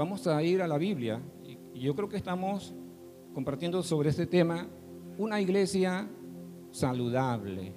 vamos 0.00 0.26
a 0.26 0.42
ir 0.42 0.62
a 0.62 0.66
la 0.66 0.78
Biblia 0.78 1.20
y 1.74 1.80
yo 1.80 1.94
creo 1.94 2.08
que 2.08 2.16
estamos 2.16 2.74
compartiendo 3.34 3.82
sobre 3.82 4.08
este 4.08 4.26
tema 4.26 4.66
una 5.18 5.38
iglesia 5.42 6.08
saludable. 6.70 7.74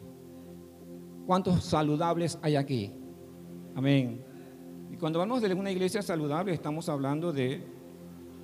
¿Cuántos 1.28 1.65
saludables 1.65 2.39
hay 2.41 2.55
aquí? 2.55 2.94
Amén. 3.75 4.23
Y 4.89 4.96
cuando 4.96 5.20
hablamos 5.20 5.41
de 5.41 5.54
una 5.54 5.70
iglesia 5.70 6.01
saludable 6.01 6.54
estamos 6.54 6.88
hablando 6.88 7.33
de 7.33 7.62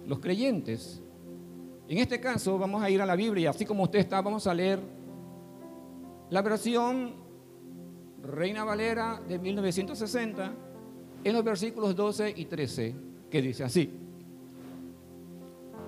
los 0.05 0.19
creyentes. 0.19 1.01
En 1.87 1.99
este 1.99 2.19
caso 2.19 2.59
vamos 2.59 2.83
a 2.83 2.89
ir 2.89 3.01
a 3.01 3.05
la 3.05 3.15
Biblia, 3.15 3.51
así 3.51 3.63
como 3.63 3.83
usted 3.83 3.99
está, 3.99 4.21
vamos 4.21 4.45
a 4.45 4.53
leer 4.53 4.81
la 6.29 6.41
versión 6.41 7.13
Reina 8.21 8.65
Valera 8.65 9.21
de 9.25 9.39
1960 9.39 10.51
en 11.23 11.33
los 11.33 11.45
versículos 11.45 11.95
12 11.95 12.33
y 12.35 12.43
13, 12.43 13.08
que 13.29 13.41
dice 13.41 13.63
así, 13.63 13.91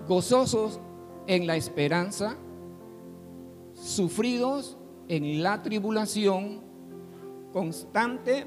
gozosos 0.08 0.80
en 1.28 1.48
la 1.48 1.56
esperanza, 1.56 2.36
sufridos 3.74 4.78
en 5.08 5.44
la 5.44 5.62
tribulación, 5.62 6.62
constante 7.52 8.46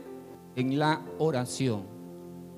en 0.57 0.79
la 0.79 1.05
oración, 1.19 1.85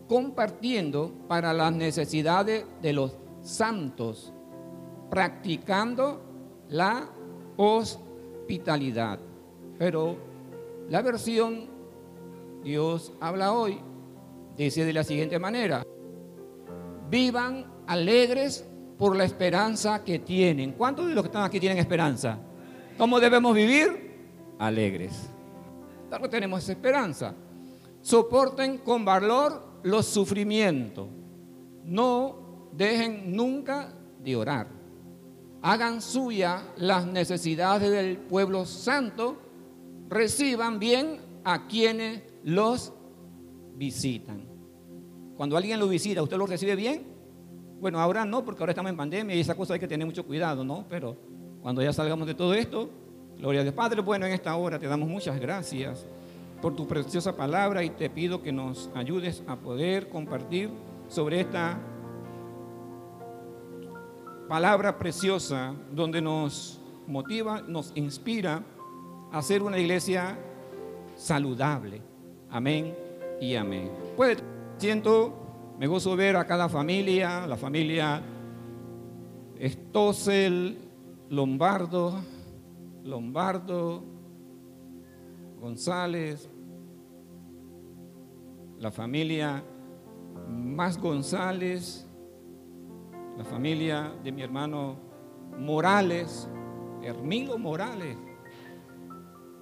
compartiendo 0.09 1.13
para 1.29 1.53
las 1.53 1.73
necesidades 1.73 2.65
de 2.83 2.93
los 2.93 3.17
santos, 3.43 4.33
practicando 5.11 6.21
la 6.69 7.09
hospitalidad. 7.57 9.19
Pero 9.79 10.17
la 10.89 11.03
versión 11.03 11.69
Dios 12.63 13.13
habla 13.21 13.53
hoy 13.53 13.79
dice 14.57 14.85
de 14.85 14.93
la 14.93 15.05
siguiente 15.05 15.39
manera, 15.39 15.85
vivan 17.09 17.67
alegres 17.87 18.65
por 18.99 19.17
la 19.17 19.25
esperanza 19.25 20.03
que 20.05 20.19
tienen. 20.19 20.73
¿Cuántos 20.73 21.07
de 21.09 21.15
los 21.15 21.23
que 21.23 21.29
están 21.29 21.45
aquí 21.45 21.61
tienen 21.61 21.79
esperanza? 21.79 22.39
¿Cómo 22.97 23.21
debemos 23.21 23.55
vivir? 23.55 24.17
Alegres. 24.59 25.31
Claro 26.09 26.29
tenemos 26.31 26.69
esperanza. 26.69 27.35
Soporten 28.01 28.79
con 28.79 29.05
valor 29.05 29.81
los 29.83 30.07
sufrimientos. 30.07 31.09
No 31.85 32.69
dejen 32.73 33.35
nunca 33.35 33.93
de 34.23 34.37
orar. 34.37 34.69
Hagan 35.63 36.01
suya 36.01 36.63
las 36.77 37.07
necesidades 37.07 37.91
del 37.91 38.19
pueblo 38.19 38.65
santo. 38.65 39.37
Reciban 40.09 40.79
bien 40.79 41.21
a 41.45 41.67
quienes 41.67 42.23
los 42.45 42.93
visitan. 43.75 44.56
Cuando 45.37 45.57
alguien 45.57 45.79
lo 45.79 45.89
visita, 45.89 46.23
¿usted 46.23 46.37
lo 46.37 46.47
recibe 46.47 46.75
bien? 46.77 47.03
Bueno, 47.81 48.01
ahora 48.01 48.25
no, 48.25 48.45
porque 48.45 48.63
ahora 48.63 48.73
estamos 48.73 48.91
en 48.91 48.97
pandemia 48.97 49.37
y 49.37 49.41
esa 49.41 49.55
cosa 49.55 49.75
hay 49.75 49.81
que 49.81 49.89
tener 49.89 50.07
mucho 50.07 50.25
cuidado, 50.25 50.65
¿no? 50.65 50.87
Pero 50.89 51.17
cuando 51.61 51.83
ya 51.83 51.93
salgamos 51.93 52.27
de 52.27 52.35
todo 52.35 52.55
esto, 52.55 52.89
gloria 53.39 53.61
a 53.61 53.65
Dios. 53.65 53.75
Padre, 53.75 54.01
bueno, 54.01 54.25
en 54.25 54.33
esta 54.33 54.57
hora 54.57 54.79
te 54.79 54.87
damos 54.87 55.09
muchas 55.09 55.39
gracias 55.39 56.07
por 56.63 56.75
tu 56.75 56.87
preciosa 56.87 57.37
palabra 57.37 57.85
y 57.85 57.91
te 57.91 58.09
pido 58.09 58.43
que 58.43 58.51
nos 58.51 58.91
ayudes 58.95 59.43
a 59.47 59.57
poder 59.57 60.09
compartir 60.09 60.71
sobre 61.09 61.41
esta 61.41 61.79
palabra 64.49 64.99
preciosa 64.99 65.75
donde 65.93 66.23
nos 66.23 66.81
motiva, 67.07 67.61
nos 67.61 67.93
inspira 67.95 68.63
a 69.33 69.43
ser 69.43 69.63
una 69.63 69.79
iglesia 69.79 70.39
saludable. 71.15 72.01
Amén 72.51 72.95
y 73.41 73.55
amén. 73.55 73.91
Puede, 74.17 74.37
siento, 74.79 75.75
me 75.79 75.87
gozo 75.87 76.17
ver 76.17 76.37
a 76.37 76.47
cada 76.47 76.69
familia, 76.69 77.47
la 77.47 77.57
familia 77.57 78.23
Estosel, 79.59 80.79
Lombardo, 81.31 82.21
Lombardo, 83.05 84.05
González, 85.61 86.51
la 88.79 88.91
familia 88.91 89.65
Más 90.49 91.01
González, 91.01 92.07
la 93.37 93.45
familia 93.45 94.13
de 94.23 94.33
mi 94.33 94.43
hermano 94.43 94.97
Morales, 95.59 96.49
Hermilo 97.03 97.59
Morales, 97.59 98.17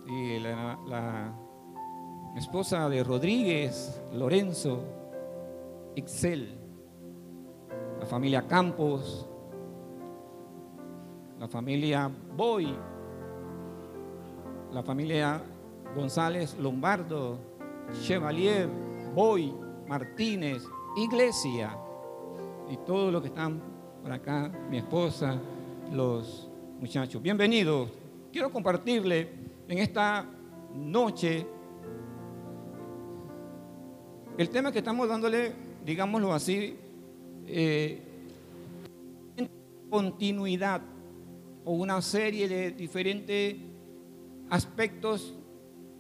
y 0.07 0.39
la, 0.41 0.79
la 0.87 1.35
esposa 2.37 2.89
de 2.89 3.05
Rodríguez, 3.05 4.03
Lorenzo, 4.13 5.04
Excel, 5.97 6.59
la 8.01 8.07
familia 8.07 8.47
Campos, 8.47 9.29
la 11.39 11.49
familia 11.49 12.11
Boy, 12.37 12.75
la 14.73 14.83
familia 14.83 15.43
González 15.95 16.57
Lombardo, 16.59 17.39
Chevalier, 18.03 18.69
Boy, 19.15 19.55
Martínez, 19.87 20.65
Iglesia 20.97 21.77
y 22.71 22.77
todos 22.79 23.13
los 23.13 23.23
que 23.23 23.29
están 23.29 23.61
por 24.03 24.13
acá, 24.13 24.51
mi 24.71 24.79
esposa, 24.79 25.39
los 25.93 26.49
muchachos. 26.81 27.23
Bienvenidos. 27.23 27.91
Quiero 28.33 28.51
compartirle 28.51 29.31
en 29.69 29.79
esta 29.79 30.27
noche 30.75 31.47
el 34.37 34.51
tema 34.51 34.73
que 34.73 34.79
estamos 34.79 35.09
dándole, 35.09 35.53
digámoslo 35.85 36.33
así, 36.33 36.77
eh, 37.47 38.01
continuidad 39.91 40.81
o 41.65 41.73
una 41.73 42.03
serie 42.03 42.49
de 42.49 42.73
diferentes 42.73 43.57
aspectos 44.51 45.35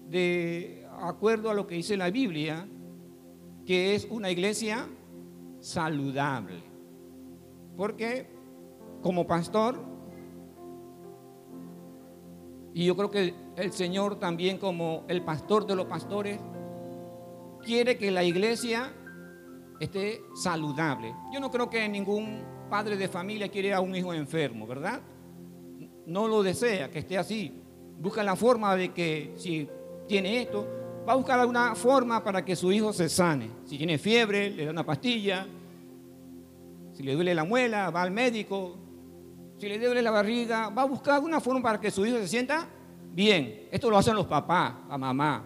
de 0.09 0.87
acuerdo 1.00 1.50
a 1.50 1.55
lo 1.55 1.67
que 1.67 1.77
dice 1.77 1.97
la 1.97 2.11
Biblia, 2.11 2.67
que 3.65 3.95
es 3.95 4.06
una 4.11 4.31
iglesia 4.31 4.89
saludable. 5.61 6.62
Porque 7.77 8.27
como 9.03 9.27
pastor, 9.27 9.81
y 12.72 12.87
yo 12.87 12.97
creo 12.97 13.11
que 13.11 13.34
el 13.56 13.72
Señor 13.72 14.19
también 14.19 14.59
como 14.59 15.05
el 15.09 15.22
pastor 15.22 15.66
de 15.66 15.77
los 15.77 15.87
pastores, 15.87 16.41
quiere 17.62 17.97
que 17.97 18.11
la 18.11 18.25
iglesia 18.25 18.93
esté 19.80 20.22
saludable. 20.34 21.14
Yo 21.32 21.40
no 21.40 21.50
creo 21.50 21.68
que 21.68 21.88
ningún 21.88 22.42
padre 22.70 22.96
de 22.96 23.08
familia 23.08 23.48
quiere 23.48 23.72
a 23.72 23.80
un 23.80 23.94
hijo 23.94 24.12
enfermo, 24.12 24.66
¿verdad? 24.66 25.00
No 26.06 26.28
lo 26.28 26.42
desea 26.42 26.90
que 26.90 27.00
esté 27.00 27.18
así. 27.18 27.52
Busca 27.98 28.22
la 28.22 28.36
forma 28.36 28.74
de 28.76 28.92
que 28.92 29.34
si 29.36 29.68
tiene 30.06 30.42
esto, 30.42 30.66
va 31.06 31.12
a 31.12 31.16
buscar 31.16 31.38
alguna 31.38 31.74
forma 31.74 32.22
para 32.22 32.44
que 32.44 32.56
su 32.56 32.72
hijo 32.72 32.92
se 32.92 33.08
sane. 33.08 33.50
Si 33.64 33.76
tiene 33.78 33.98
fiebre, 33.98 34.50
le 34.50 34.64
da 34.64 34.70
una 34.70 34.84
pastilla. 34.84 35.46
Si 36.92 37.02
le 37.02 37.14
duele 37.14 37.34
la 37.34 37.44
muela, 37.44 37.91
va 37.91 38.02
al 38.02 38.10
médico. 38.10 38.76
Si 39.58 39.68
le 39.68 39.78
duele 39.78 40.02
la 40.02 40.10
barriga, 40.10 40.68
va 40.68 40.82
a 40.82 40.86
buscar 40.86 41.14
alguna 41.14 41.41
forma 41.41 41.62
para 41.62 41.80
que 41.80 41.91
su 41.91 42.04
hijo 42.04 42.18
se 42.18 42.28
sienta 42.28 42.68
bien. 43.12 43.68
Esto 43.70 43.88
lo 43.88 43.96
hacen 43.96 44.14
los 44.14 44.26
papás, 44.26 44.74
la 44.88 44.98
mamá. 44.98 45.44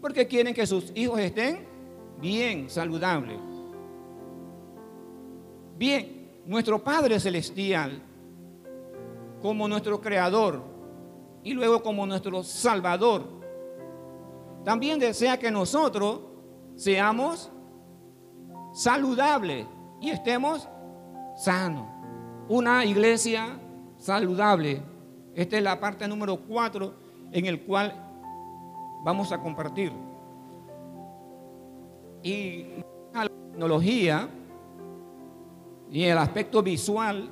Porque 0.00 0.26
quieren 0.26 0.54
que 0.54 0.66
sus 0.66 0.92
hijos 0.94 1.18
estén 1.18 1.66
bien, 2.20 2.68
saludables. 2.68 3.57
Bien, 5.78 6.28
nuestro 6.44 6.82
Padre 6.82 7.20
Celestial, 7.20 8.02
como 9.40 9.68
nuestro 9.68 10.00
Creador 10.00 10.60
y 11.44 11.52
luego 11.52 11.80
como 11.84 12.04
nuestro 12.04 12.42
Salvador, 12.42 13.22
también 14.64 14.98
desea 14.98 15.38
que 15.38 15.52
nosotros 15.52 16.18
seamos 16.74 17.52
saludables 18.72 19.68
y 20.00 20.10
estemos 20.10 20.68
sanos. 21.36 21.86
Una 22.48 22.84
iglesia 22.84 23.60
saludable. 23.98 24.82
Esta 25.36 25.58
es 25.58 25.62
la 25.62 25.78
parte 25.78 26.08
número 26.08 26.40
cuatro 26.40 26.94
en 27.30 27.46
el 27.46 27.62
cual 27.62 27.94
vamos 29.04 29.30
a 29.30 29.40
compartir. 29.40 29.92
Y 32.24 32.66
la 33.14 33.28
tecnología 33.28 34.28
y 35.90 36.04
el 36.04 36.18
aspecto 36.18 36.62
visual 36.62 37.30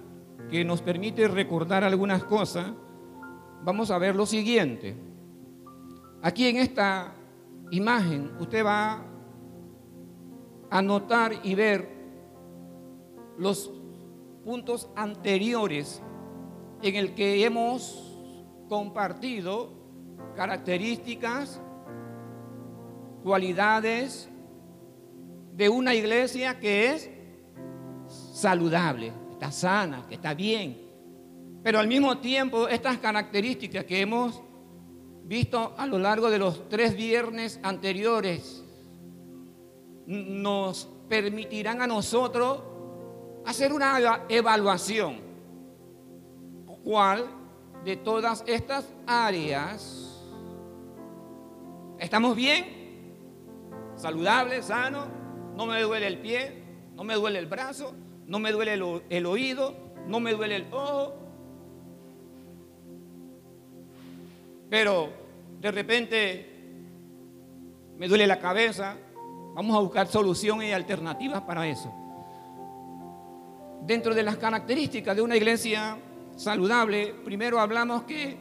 que 0.51 0.65
nos 0.65 0.81
permite 0.81 1.29
recordar 1.29 1.85
algunas 1.85 2.25
cosas, 2.25 2.73
vamos 3.63 3.91
a 3.91 3.99
ver 3.99 4.15
lo 4.15 4.27
siguiente. 4.27 4.97
Aquí 6.23 6.47
en 6.49 6.57
esta 6.57 7.13
imagen 7.71 8.33
usted 8.41 8.65
va 8.65 9.03
a 10.71 10.83
notar 10.83 11.33
y 11.43 11.55
ver 11.55 11.89
los 13.39 13.71
puntos 14.45 14.89
anteriores 14.97 16.03
en 16.83 16.95
el 16.95 17.15
que 17.15 17.45
hemos 17.45 18.17
compartido 18.69 19.71
características, 20.35 21.61
cualidades 23.23 24.29
de 25.55 25.69
una 25.69 25.95
iglesia 25.95 26.61
que 26.61 26.93
es 26.93 27.11
saludable, 28.37 29.15
está 29.33 29.51
sana, 29.51 30.05
que 30.07 30.17
está 30.17 30.35
bien. 30.35 30.77
Pero 31.63 31.79
al 31.79 31.89
mismo 31.89 32.19
tiempo, 32.19 32.69
estas 32.69 32.99
características 32.99 33.85
que 33.85 34.03
hemos 34.03 34.43
visto 35.25 35.75
a 35.79 35.87
lo 35.87 35.99
largo 35.99 36.29
de 36.29 36.39
los 36.39 36.69
tres 36.69 36.95
viernes 36.95 37.59
anteriores 37.63 38.63
nos 40.07 40.87
permitirán 41.09 41.81
a 41.81 41.87
nosotros 41.87 42.63
hacer 43.47 43.73
una 43.73 44.25
evaluación. 44.29 45.17
¿Cuál 46.85 47.25
de 47.87 47.97
todas 47.97 48.45
estas 48.47 48.87
áreas 49.07 50.23
estamos 51.99 52.37
bien? 52.37 52.67
Saludable, 53.97 54.63
sano, 54.63 55.07
no 55.57 55.65
me 55.65 55.81
duele 55.81 56.07
el 56.07 56.19
pie, 56.19 56.63
no 56.95 57.03
me 57.03 57.15
duele 57.15 57.39
el 57.39 57.47
brazo, 57.47 57.95
no 58.27 58.39
me 58.39 58.53
duele 58.53 58.75
el, 59.09 59.27
oído, 59.27 59.75
no 60.07 60.21
me 60.21 60.33
duele 60.33 60.57
el 60.57 60.67
ojo. 60.73 61.15
Pero 64.69 65.11
de 65.61 65.71
repente 65.71 66.53
me 67.97 68.09
duele 68.09 68.27
la 68.27 68.39
cabeza, 68.39 68.97
Vamos 69.57 69.75
a 69.75 69.81
buscar 69.81 70.07
soluciones 70.07 70.69
y 70.69 70.73
alternativas 70.73 71.41
para 71.41 71.67
eso. 71.67 71.91
Dentro 73.81 74.15
de 74.15 74.23
las 74.23 74.37
características 74.37 75.17
de 75.17 75.23
una 75.23 75.35
iglesia 75.35 75.97
saludable, 76.37 77.15
primero 77.25 77.59
hablamos 77.59 78.03
que 78.03 78.37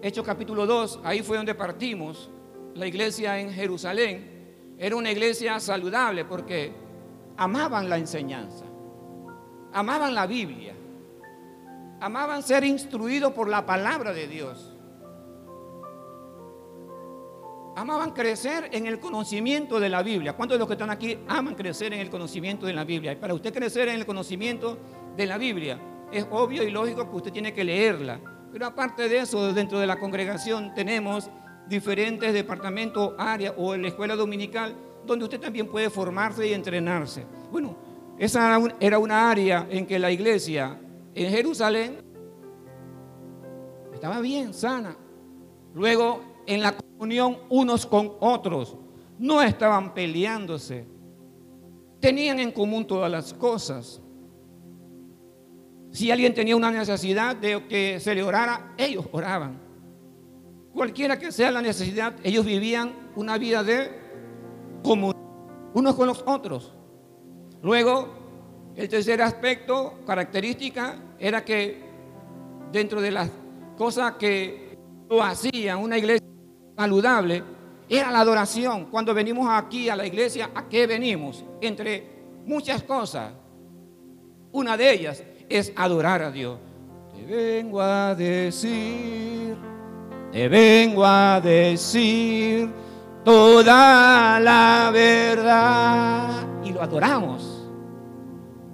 Hechos 0.00 0.24
capítulo 0.24 0.64
2, 0.64 1.00
ahí 1.04 1.22
fue 1.22 1.36
donde 1.36 1.54
partimos. 1.54 2.30
La 2.74 2.86
iglesia 2.86 3.38
en 3.38 3.52
Jerusalén 3.52 4.35
era 4.78 4.96
una 4.96 5.10
iglesia 5.10 5.58
saludable 5.60 6.24
porque 6.24 6.72
amaban 7.36 7.88
la 7.88 7.98
enseñanza, 7.98 8.64
amaban 9.72 10.14
la 10.14 10.26
Biblia, 10.26 10.74
amaban 12.00 12.42
ser 12.42 12.64
instruidos 12.64 13.32
por 13.32 13.48
la 13.48 13.64
palabra 13.64 14.12
de 14.12 14.26
Dios 14.26 14.76
amaban 17.76 18.12
crecer 18.12 18.70
en 18.72 18.86
el 18.86 18.98
conocimiento 18.98 19.78
de 19.78 19.90
la 19.90 20.02
Biblia. 20.02 20.32
¿Cuántos 20.32 20.56
de 20.56 20.58
los 20.58 20.66
que 20.66 20.74
están 20.74 20.90
aquí 20.90 21.18
aman 21.28 21.54
crecer 21.54 21.92
en 21.92 22.00
el 22.00 22.08
conocimiento 22.08 22.64
de 22.64 22.72
la 22.72 22.84
Biblia? 22.84 23.12
Y 23.12 23.16
para 23.16 23.34
usted 23.34 23.52
crecer 23.52 23.88
en 23.88 23.96
el 23.96 24.06
conocimiento 24.06 24.78
de 25.14 25.26
la 25.26 25.36
Biblia, 25.36 25.78
es 26.10 26.26
obvio 26.30 26.62
y 26.62 26.70
lógico 26.70 27.08
que 27.08 27.16
usted 27.16 27.32
tiene 27.32 27.52
que 27.52 27.64
leerla. 27.64 28.18
Pero 28.50 28.66
aparte 28.66 29.10
de 29.10 29.18
eso, 29.18 29.52
dentro 29.52 29.78
de 29.78 29.86
la 29.86 29.98
congregación 29.98 30.72
tenemos 30.74 31.30
diferentes 31.68 32.32
departamentos, 32.32 33.14
áreas 33.18 33.54
o 33.56 33.74
en 33.74 33.82
la 33.82 33.88
escuela 33.88 34.16
dominical, 34.16 34.74
donde 35.04 35.24
usted 35.24 35.40
también 35.40 35.68
puede 35.68 35.90
formarse 35.90 36.46
y 36.46 36.52
entrenarse. 36.52 37.24
Bueno, 37.50 37.76
esa 38.18 38.58
era 38.80 38.98
una 38.98 39.30
área 39.30 39.66
en 39.70 39.86
que 39.86 39.98
la 39.98 40.10
iglesia 40.10 40.80
en 41.14 41.30
Jerusalén 41.30 41.98
estaba 43.92 44.20
bien, 44.20 44.52
sana. 44.52 44.96
Luego, 45.74 46.20
en 46.46 46.62
la 46.62 46.74
unión 46.98 47.38
unos 47.48 47.86
con 47.86 48.12
otros. 48.20 48.76
No 49.18 49.42
estaban 49.42 49.94
peleándose. 49.94 50.86
Tenían 52.00 52.38
en 52.38 52.52
común 52.52 52.86
todas 52.86 53.10
las 53.10 53.32
cosas. 53.34 54.00
Si 55.90 56.10
alguien 56.10 56.34
tenía 56.34 56.56
una 56.56 56.70
necesidad 56.70 57.36
de 57.36 57.66
que 57.66 57.98
se 58.00 58.14
le 58.14 58.22
orara, 58.22 58.74
ellos 58.76 59.06
oraban. 59.12 59.65
Cualquiera 60.76 61.18
que 61.18 61.32
sea 61.32 61.50
la 61.50 61.62
necesidad, 61.62 62.12
ellos 62.22 62.44
vivían 62.44 62.92
una 63.16 63.38
vida 63.38 63.64
de 63.64 63.90
comunión 64.84 65.16
unos 65.72 65.94
con 65.94 66.06
los 66.06 66.22
otros. 66.26 66.74
Luego, 67.62 68.08
el 68.76 68.86
tercer 68.86 69.22
aspecto, 69.22 70.00
característica, 70.06 70.96
era 71.18 71.42
que 71.42 71.82
dentro 72.70 73.00
de 73.00 73.10
las 73.10 73.30
cosas 73.78 74.16
que 74.18 74.76
lo 75.08 75.22
hacían 75.22 75.78
una 75.78 75.96
iglesia 75.96 76.26
saludable 76.76 77.42
era 77.88 78.10
la 78.10 78.20
adoración. 78.20 78.90
Cuando 78.90 79.14
venimos 79.14 79.48
aquí 79.50 79.88
a 79.88 79.96
la 79.96 80.06
iglesia, 80.06 80.50
¿a 80.54 80.68
qué 80.68 80.86
venimos? 80.86 81.42
Entre 81.62 82.06
muchas 82.44 82.82
cosas. 82.82 83.32
Una 84.52 84.76
de 84.76 84.92
ellas 84.92 85.24
es 85.48 85.72
adorar 85.74 86.20
a 86.20 86.30
Dios. 86.30 86.58
Te 87.14 87.24
vengo 87.24 87.80
a 87.80 88.14
decir, 88.14 89.56
te 90.36 90.48
vengo 90.50 91.02
a 91.02 91.40
decir 91.40 92.70
toda 93.24 94.38
la 94.38 94.90
verdad. 94.92 96.46
Y 96.62 96.72
lo 96.72 96.82
adoramos. 96.82 97.66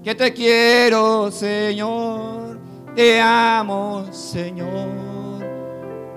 Que 0.02 0.12
te 0.16 0.34
quiero, 0.34 1.30
Señor. 1.30 2.58
Te 2.96 3.20
amo, 3.20 4.04
Señor. 4.10 4.88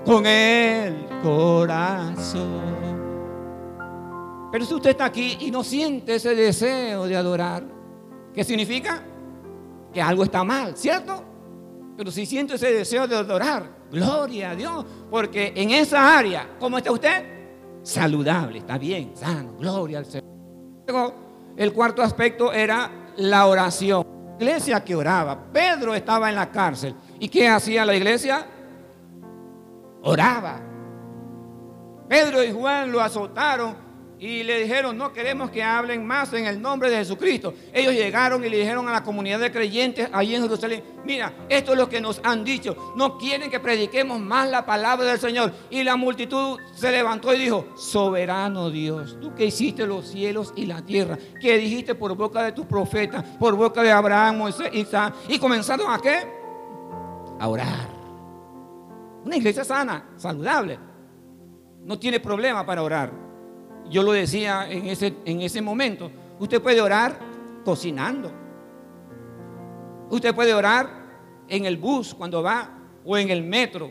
Con 0.04 0.26
Él 0.26 1.06
corazón. 1.22 2.66
Pero 4.50 4.64
si 4.64 4.74
usted 4.74 4.90
está 4.90 5.04
aquí 5.04 5.38
y 5.42 5.52
no 5.52 5.62
siente 5.62 6.16
ese 6.16 6.34
deseo 6.34 7.06
de 7.06 7.14
adorar, 7.14 7.62
¿qué 8.34 8.42
significa? 8.42 9.00
Que 9.94 10.02
algo 10.02 10.24
está 10.24 10.42
mal, 10.42 10.76
¿cierto? 10.76 11.22
Pero 11.96 12.10
si 12.10 12.26
siente 12.26 12.56
ese 12.56 12.72
deseo 12.72 13.06
de 13.06 13.14
adorar, 13.14 13.75
gloria 13.90 14.50
a 14.50 14.54
Dios, 14.54 14.84
porque 15.10 15.52
en 15.54 15.70
esa 15.70 16.18
área, 16.18 16.56
¿cómo 16.58 16.78
está 16.78 16.92
usted? 16.92 17.36
Saludable, 17.82 18.58
está 18.58 18.78
bien, 18.78 19.16
sano, 19.16 19.54
gloria 19.58 19.98
al 19.98 20.06
Señor. 20.06 20.24
Luego, 20.86 21.14
el 21.56 21.72
cuarto 21.72 22.02
aspecto 22.02 22.52
era 22.52 23.12
la 23.16 23.46
oración. 23.46 24.04
iglesia 24.38 24.84
que 24.84 24.94
oraba. 24.94 25.50
Pedro 25.52 25.94
estaba 25.94 26.28
en 26.28 26.34
la 26.34 26.50
cárcel. 26.50 26.94
¿Y 27.18 27.28
qué 27.28 27.48
hacía 27.48 27.84
la 27.84 27.94
iglesia? 27.94 28.46
Oraba. 30.02 30.60
Pedro 32.08 32.44
y 32.44 32.52
Juan 32.52 32.92
lo 32.92 33.00
azotaron 33.00 33.85
y 34.18 34.42
le 34.42 34.62
dijeron, 34.62 34.96
no 34.96 35.12
queremos 35.12 35.50
que 35.50 35.62
hablen 35.62 36.06
más 36.06 36.32
en 36.32 36.46
el 36.46 36.60
nombre 36.60 36.88
de 36.88 36.96
Jesucristo. 36.96 37.52
Ellos 37.72 37.92
llegaron 37.92 38.44
y 38.44 38.48
le 38.48 38.58
dijeron 38.58 38.88
a 38.88 38.92
la 38.92 39.02
comunidad 39.02 39.40
de 39.40 39.52
creyentes 39.52 40.08
allí 40.12 40.34
en 40.34 40.42
Jerusalén, 40.42 40.82
mira, 41.04 41.32
esto 41.48 41.72
es 41.72 41.78
lo 41.78 41.88
que 41.88 42.00
nos 42.00 42.20
han 42.24 42.44
dicho, 42.44 42.94
no 42.96 43.18
quieren 43.18 43.50
que 43.50 43.60
prediquemos 43.60 44.18
más 44.20 44.48
la 44.48 44.64
palabra 44.64 45.06
del 45.06 45.18
Señor. 45.18 45.52
Y 45.70 45.82
la 45.84 45.96
multitud 45.96 46.58
se 46.74 46.90
levantó 46.90 47.34
y 47.34 47.38
dijo, 47.38 47.66
soberano 47.76 48.70
Dios, 48.70 49.18
tú 49.20 49.34
que 49.34 49.46
hiciste 49.46 49.86
los 49.86 50.08
cielos 50.08 50.52
y 50.56 50.66
la 50.66 50.82
tierra, 50.82 51.18
que 51.40 51.58
dijiste 51.58 51.94
por 51.94 52.14
boca 52.16 52.42
de 52.42 52.52
tus 52.52 52.66
profetas, 52.66 53.22
por 53.38 53.54
boca 53.54 53.82
de 53.82 53.92
Abraham, 53.92 54.38
Moisés, 54.38 54.70
Isaac, 54.72 55.14
y 55.28 55.38
comenzaron 55.38 55.90
a 55.90 55.98
qué? 55.98 56.26
A 57.38 57.48
orar. 57.48 57.96
Una 59.24 59.36
iglesia 59.36 59.64
sana, 59.64 60.10
saludable 60.16 60.78
no 61.86 61.98
tiene 61.98 62.18
problema 62.18 62.66
para 62.66 62.82
orar. 62.82 63.25
Yo 63.90 64.02
lo 64.02 64.12
decía 64.12 64.70
en 64.70 64.86
ese, 64.86 65.14
en 65.24 65.40
ese 65.42 65.62
momento. 65.62 66.10
Usted 66.38 66.60
puede 66.60 66.80
orar 66.80 67.18
cocinando. 67.64 68.32
Usted 70.10 70.34
puede 70.34 70.54
orar 70.54 70.88
en 71.48 71.64
el 71.66 71.76
bus 71.76 72.14
cuando 72.14 72.42
va 72.42 72.78
o 73.04 73.16
en 73.16 73.30
el 73.30 73.42
metro. 73.42 73.90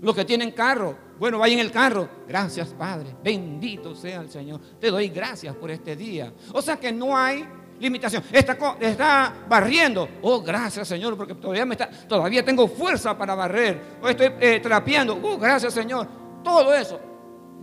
Los 0.00 0.14
que 0.14 0.24
tienen 0.24 0.52
carro, 0.52 0.96
bueno, 1.18 1.38
vaya 1.38 1.54
en 1.54 1.60
el 1.60 1.70
carro. 1.70 2.08
Gracias, 2.26 2.68
Padre. 2.68 3.14
Bendito 3.22 3.94
sea 3.94 4.20
el 4.20 4.30
Señor. 4.30 4.60
Te 4.80 4.90
doy 4.90 5.08
gracias 5.08 5.54
por 5.54 5.70
este 5.70 5.94
día. 5.94 6.32
O 6.52 6.62
sea 6.62 6.76
que 6.76 6.90
no 6.90 7.16
hay 7.16 7.46
limitación. 7.78 8.22
Está, 8.32 8.56
está 8.80 9.34
barriendo. 9.48 10.08
Oh, 10.22 10.40
gracias, 10.40 10.88
Señor, 10.88 11.16
porque 11.16 11.34
todavía, 11.34 11.66
me 11.66 11.74
está, 11.74 11.90
todavía 11.90 12.44
tengo 12.44 12.66
fuerza 12.66 13.16
para 13.16 13.34
barrer. 13.34 13.98
O 14.02 14.08
estoy 14.08 14.32
eh, 14.40 14.60
trapeando. 14.60 15.18
Oh, 15.22 15.36
gracias, 15.38 15.74
Señor. 15.74 16.08
Todo 16.42 16.74
eso 16.74 17.09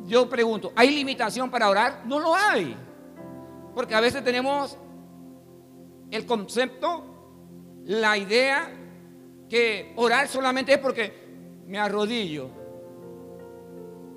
yo 0.08 0.30
pregunto, 0.30 0.72
¿hay 0.76 0.90
limitación 0.90 1.52
para 1.52 1.70
orar? 1.70 2.04
No 2.06 2.20
lo 2.20 2.34
hay. 2.34 2.76
Porque 3.76 3.94
a 3.94 4.00
veces 4.00 4.24
tenemos 4.24 4.78
el 6.10 6.26
concepto, 6.26 7.04
la 7.84 8.18
idea 8.18 8.72
que 9.50 9.94
orar 9.98 10.28
solamente 10.28 10.74
es 10.74 10.80
porque 10.80 11.14
me 11.68 11.78
arrodillo. 11.78 12.50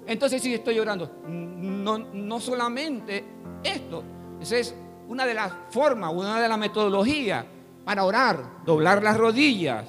Entonces 0.06 0.40
sí 0.40 0.54
estoy 0.54 0.78
orando. 0.78 1.10
No, 1.26 1.98
no 1.98 2.40
solamente 2.40 3.24
esto. 3.62 4.04
Esa 4.40 4.56
es 4.56 4.74
una 5.08 5.26
de 5.26 5.34
las 5.34 5.52
formas, 5.70 6.12
una 6.14 6.40
de 6.40 6.48
las 6.48 6.58
metodologías 6.58 7.44
para 7.84 8.04
orar, 8.04 8.64
doblar 8.64 9.02
las 9.02 9.16
rodillas. 9.16 9.86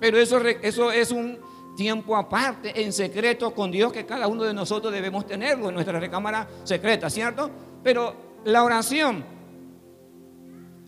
Pero 0.00 0.18
eso, 0.18 0.38
eso 0.44 0.90
es 0.90 1.12
un 1.12 1.38
tiempo 1.78 2.16
aparte, 2.16 2.82
en 2.82 2.92
secreto 2.92 3.54
con 3.54 3.70
Dios, 3.70 3.92
que 3.92 4.04
cada 4.04 4.26
uno 4.26 4.42
de 4.42 4.52
nosotros 4.52 4.92
debemos 4.92 5.24
tenerlo 5.24 5.68
en 5.68 5.74
nuestra 5.76 6.00
recámara 6.00 6.44
secreta, 6.64 7.08
¿cierto? 7.08 7.48
Pero 7.84 8.40
la 8.44 8.64
oración, 8.64 9.24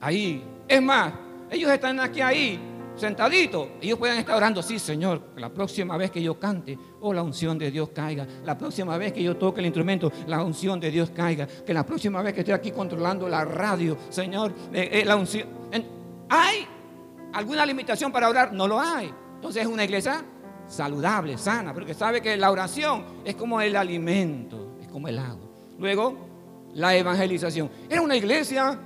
ahí, 0.00 0.42
es 0.66 0.82
más, 0.82 1.12
ellos 1.49 1.70
están 1.70 2.00
aquí 2.00 2.20
ahí, 2.20 2.59
sentaditos, 2.97 3.68
ellos 3.80 4.00
pueden 4.00 4.18
estar 4.18 4.37
orando, 4.37 4.64
sí, 4.64 4.80
Señor, 4.80 5.28
la 5.37 5.49
próxima 5.50 5.97
vez 5.97 6.11
que 6.11 6.20
yo 6.20 6.40
cante, 6.40 6.76
oh, 7.00 7.14
la 7.14 7.23
unción 7.23 7.56
de 7.56 7.70
Dios 7.70 7.90
caiga. 7.90 8.26
La 8.44 8.59
próxima 8.59 8.99
vez 8.99 9.12
que 9.12 9.23
yo 9.23 9.37
toque 9.37 9.61
el 9.61 9.66
instrumento, 9.66 10.11
la 10.26 10.42
unción 10.42 10.80
de 10.80 10.90
Dios 10.90 11.11
caiga. 11.11 11.47
Que 11.47 11.73
la 11.73 11.87
próxima 11.87 12.20
vez 12.20 12.35
que 12.35 12.40
esté 12.40 12.52
aquí 12.52 12.73
controlando 12.73 13.28
la 13.28 13.44
radio, 13.44 13.97
Señor, 14.09 14.52
eh, 14.73 14.88
eh, 14.90 15.04
la 15.04 15.14
unción. 15.14 15.47
¿Hay 16.28 16.66
alguna 17.32 17.64
limitación 17.64 18.11
para 18.11 18.28
orar? 18.28 18.52
No 18.52 18.66
lo 18.66 18.80
hay. 18.80 19.14
Entonces 19.37 19.62
es 19.62 19.68
una 19.68 19.85
iglesia 19.85 20.25
saludable, 20.71 21.37
sana, 21.37 21.75
porque 21.75 21.95
sabe 21.95 22.23
que 22.23 22.37
la 22.37 22.50
oración 22.50 23.05
es 23.25 23.35
como 23.35 23.61
el 23.61 23.77
alimento, 23.77 24.77
es 24.81 24.89
como 24.89 25.09
el 25.09 25.19
agua. 25.19 25.49
Luego, 25.79 26.17
la 26.75 26.95
evangelización. 26.95 27.69
Era 27.89 28.00
una 28.00 28.17
iglesia 28.17 28.79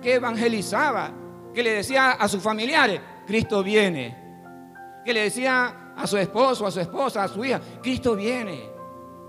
que 0.00 0.14
evangelizaba, 0.14 1.10
que 1.52 1.62
le 1.62 1.72
decía 1.72 2.12
a 2.12 2.28
sus 2.28 2.42
familiares, 2.42 3.00
Cristo 3.26 3.62
viene. 3.62 4.24
Que 5.04 5.12
le 5.12 5.22
decía 5.22 5.92
a 5.96 6.06
su 6.06 6.16
esposo, 6.16 6.66
a 6.66 6.70
su 6.70 6.80
esposa, 6.80 7.24
a 7.24 7.28
su 7.28 7.44
hija, 7.44 7.60
Cristo 7.82 8.14
viene. 8.14 8.70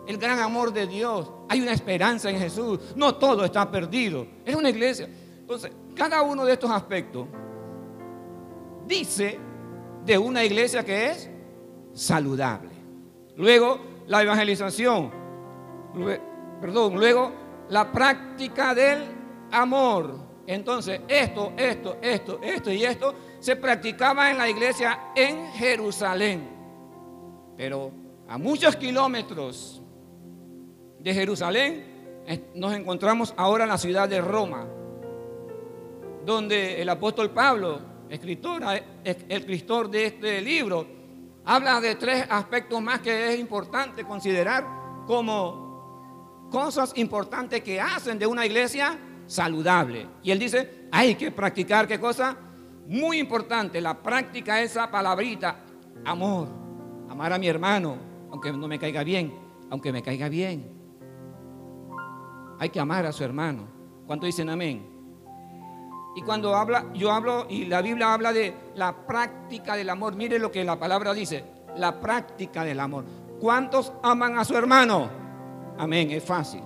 El 0.08 0.18
gran 0.18 0.40
amor 0.40 0.72
de 0.72 0.86
Dios. 0.86 1.32
Hay 1.50 1.62
una 1.62 1.74
esperanza 1.74 2.30
en 2.30 2.40
Jesús. 2.40 2.80
No 2.96 3.16
todo 3.16 3.44
está 3.44 3.70
perdido. 3.70 4.26
Es 4.46 4.56
una 4.56 4.70
iglesia. 4.70 5.10
Entonces, 5.40 5.72
cada 5.96 6.22
uno 6.22 6.46
de 6.46 6.54
estos 6.54 6.70
aspectos 6.70 7.28
dice 8.86 9.40
de 10.06 10.18
una 10.18 10.46
iglesia 10.46 10.86
que 10.86 11.08
es 11.08 11.30
saludable. 11.98 12.70
Luego, 13.36 13.80
la 14.08 14.22
evangelización. 14.22 15.12
perdón, 16.62 16.96
luego, 16.96 17.32
la 17.70 17.92
práctica 17.92 18.74
del 18.76 19.04
amor. 19.52 20.28
Entonces, 20.46 21.02
esto, 21.08 21.54
esto, 21.58 21.98
esto, 22.02 22.40
esto 22.42 22.72
y 22.72 22.84
esto 22.84 23.14
se 23.40 23.56
practicaba 23.56 24.32
en 24.32 24.38
la 24.38 24.48
iglesia 24.48 25.12
en 25.16 25.48
Jerusalén. 25.54 26.48
Pero 27.58 27.92
a 28.28 28.38
muchos 28.38 28.76
kilómetros 28.76 29.82
de 31.00 31.14
Jerusalén 31.14 32.24
nos 32.54 32.74
encontramos 32.74 33.34
ahora 33.38 33.64
en 33.64 33.70
la 33.70 33.78
ciudad 33.78 34.08
de 34.08 34.22
Roma, 34.22 34.68
donde 36.26 36.82
el 36.82 36.90
apóstol 36.90 37.32
Pablo, 37.32 37.80
escritor, 38.10 38.62
el 39.04 39.24
escritor 39.30 39.90
de 39.90 40.06
este 40.06 40.42
libro, 40.42 40.97
habla 41.48 41.82
de 41.82 41.96
tres 41.96 42.28
aspectos 42.30 42.82
más 42.82 43.00
que 43.00 43.34
es 43.34 43.40
importante 43.40 44.04
considerar 44.04 44.68
como 45.08 46.48
cosas 46.52 46.94
importantes 46.96 47.64
que 47.64 47.82
hacen 47.82 48.20
de 48.20 48.28
una 48.28 48.46
iglesia 48.46 49.00
saludable. 49.26 50.08
Y 50.22 50.32
él 50.32 50.38
dice, 50.38 50.88
hay 50.92 51.16
que 51.16 51.32
practicar 51.32 51.88
qué 51.88 52.00
cosa? 52.00 52.38
muy 52.88 53.20
importante, 53.20 53.82
la 53.82 54.02
práctica 54.02 54.62
esa 54.62 54.90
palabrita, 54.90 55.60
amor, 56.06 56.48
amar 57.10 57.34
a 57.34 57.38
mi 57.38 57.48
hermano, 57.48 57.98
aunque 58.32 58.52
no 58.52 58.68
me 58.68 58.80
caiga 58.80 59.04
bien, 59.04 59.34
aunque 59.70 59.92
me 59.92 60.02
caiga 60.02 60.30
bien. 60.30 60.72
Hay 62.60 62.70
que 62.70 62.80
amar 62.80 63.06
a 63.06 63.12
su 63.12 63.24
hermano. 63.24 63.68
¿Cuánto 64.08 64.26
dicen 64.26 64.50
amén? 64.50 64.97
Y 66.18 66.24
cuando 66.24 66.56
habla, 66.56 66.88
yo 66.96 67.12
hablo 67.12 67.46
y 67.48 67.66
la 67.66 67.82
Biblia 67.82 68.12
habla 68.12 68.34
de 68.34 68.52
la 68.74 69.06
práctica 69.06 69.76
del 69.76 69.90
amor. 69.90 70.16
Mire 70.16 70.40
lo 70.40 70.52
que 70.52 70.64
la 70.64 70.78
palabra 70.78 71.14
dice, 71.14 71.44
la 71.76 72.00
práctica 72.00 72.64
del 72.64 72.80
amor. 72.80 73.06
¿Cuántos 73.40 73.94
aman 74.02 74.38
a 74.40 74.44
su 74.44 74.58
hermano? 74.58 75.10
Amén, 75.78 76.10
es 76.10 76.24
fácil. 76.24 76.64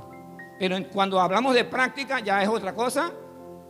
Pero 0.57 0.77
cuando 0.93 1.19
hablamos 1.19 1.53
de 1.53 1.65
práctica 1.65 2.21
ya 2.21 2.41
es 2.41 2.47
otra 2.47 2.73
cosa 2.73 3.11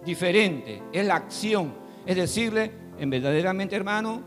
diferente, 0.06 0.84
es 0.94 1.06
la 1.06 1.16
acción 1.16 1.82
es 2.06 2.16
decirle, 2.16 2.72
en 2.98 3.10
verdaderamente 3.10 3.76
hermano, 3.76 4.22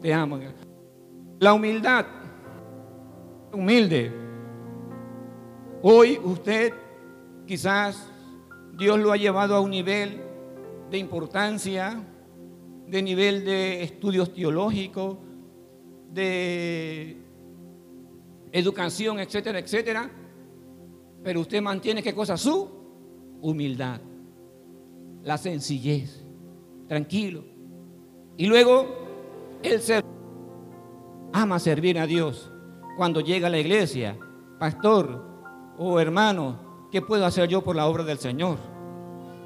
te 0.00 0.12
amo. 0.12 0.38
La 1.38 1.52
humildad, 1.52 2.06
humilde. 3.52 4.12
Hoy 5.82 6.18
usted 6.22 6.72
quizás 7.46 8.10
Dios 8.76 8.98
lo 8.98 9.12
ha 9.12 9.16
llevado 9.16 9.54
a 9.56 9.60
un 9.60 9.70
nivel 9.70 10.20
de 10.90 10.98
importancia, 10.98 12.02
de 12.86 13.02
nivel 13.02 13.44
de 13.44 13.82
estudios 13.82 14.32
teológicos, 14.32 15.16
de 16.12 17.16
educación, 18.52 19.18
etcétera, 19.18 19.58
etcétera. 19.58 20.10
Pero 21.22 21.40
usted 21.40 21.62
mantiene 21.62 22.02
qué 22.02 22.14
cosa? 22.14 22.36
Su 22.36 22.68
humildad, 23.40 24.00
la 25.22 25.38
sencillez 25.38 26.24
tranquilo. 26.86 27.44
Y 28.36 28.46
luego 28.46 28.86
el 29.62 29.80
ser 29.80 30.04
ama 31.32 31.58
servir 31.58 31.98
a 31.98 32.06
Dios. 32.06 32.52
Cuando 32.96 33.20
llega 33.20 33.48
a 33.48 33.50
la 33.50 33.58
iglesia, 33.58 34.18
pastor 34.58 35.22
o 35.78 36.00
hermano, 36.00 36.65
¿qué 36.90 37.02
puedo 37.02 37.26
hacer 37.26 37.48
yo 37.48 37.62
por 37.62 37.76
la 37.76 37.86
obra 37.86 38.04
del 38.04 38.18
Señor? 38.18 38.58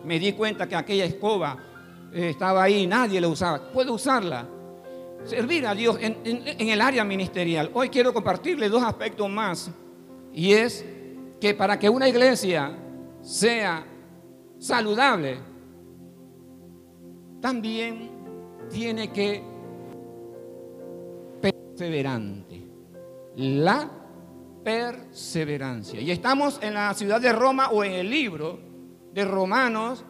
Me 0.04 0.18
di 0.18 0.32
cuenta 0.32 0.68
que 0.68 0.76
aquella 0.76 1.04
escoba 1.04 1.56
eh, 2.12 2.30
estaba 2.30 2.62
ahí, 2.62 2.86
nadie 2.86 3.20
la 3.20 3.28
usaba. 3.28 3.70
Puedo 3.72 3.94
usarla. 3.94 4.46
Servir 5.24 5.66
a 5.66 5.74
Dios 5.74 5.98
en, 6.00 6.16
en 6.24 6.68
el 6.68 6.80
área 6.80 7.04
ministerial. 7.04 7.70
Hoy 7.74 7.90
quiero 7.90 8.14
compartirle 8.14 8.68
dos 8.68 8.82
aspectos 8.82 9.28
más. 9.28 9.70
Y 10.32 10.52
es 10.52 10.84
que 11.40 11.54
para 11.54 11.78
que 11.78 11.88
una 11.90 12.08
iglesia 12.08 12.76
sea 13.22 13.84
saludable, 14.58 15.38
también 17.40 18.10
tiene 18.70 19.10
que 19.10 19.42
perseverante. 21.40 22.66
La 23.36 23.90
perseverancia. 24.62 26.00
Y 26.00 26.10
estamos 26.10 26.58
en 26.62 26.74
la 26.74 26.92
ciudad 26.94 27.20
de 27.20 27.32
Roma 27.32 27.70
o 27.70 27.84
en 27.84 27.92
el 27.92 28.10
libro 28.10 28.60
de 29.12 29.24
Romanos, 29.24 30.04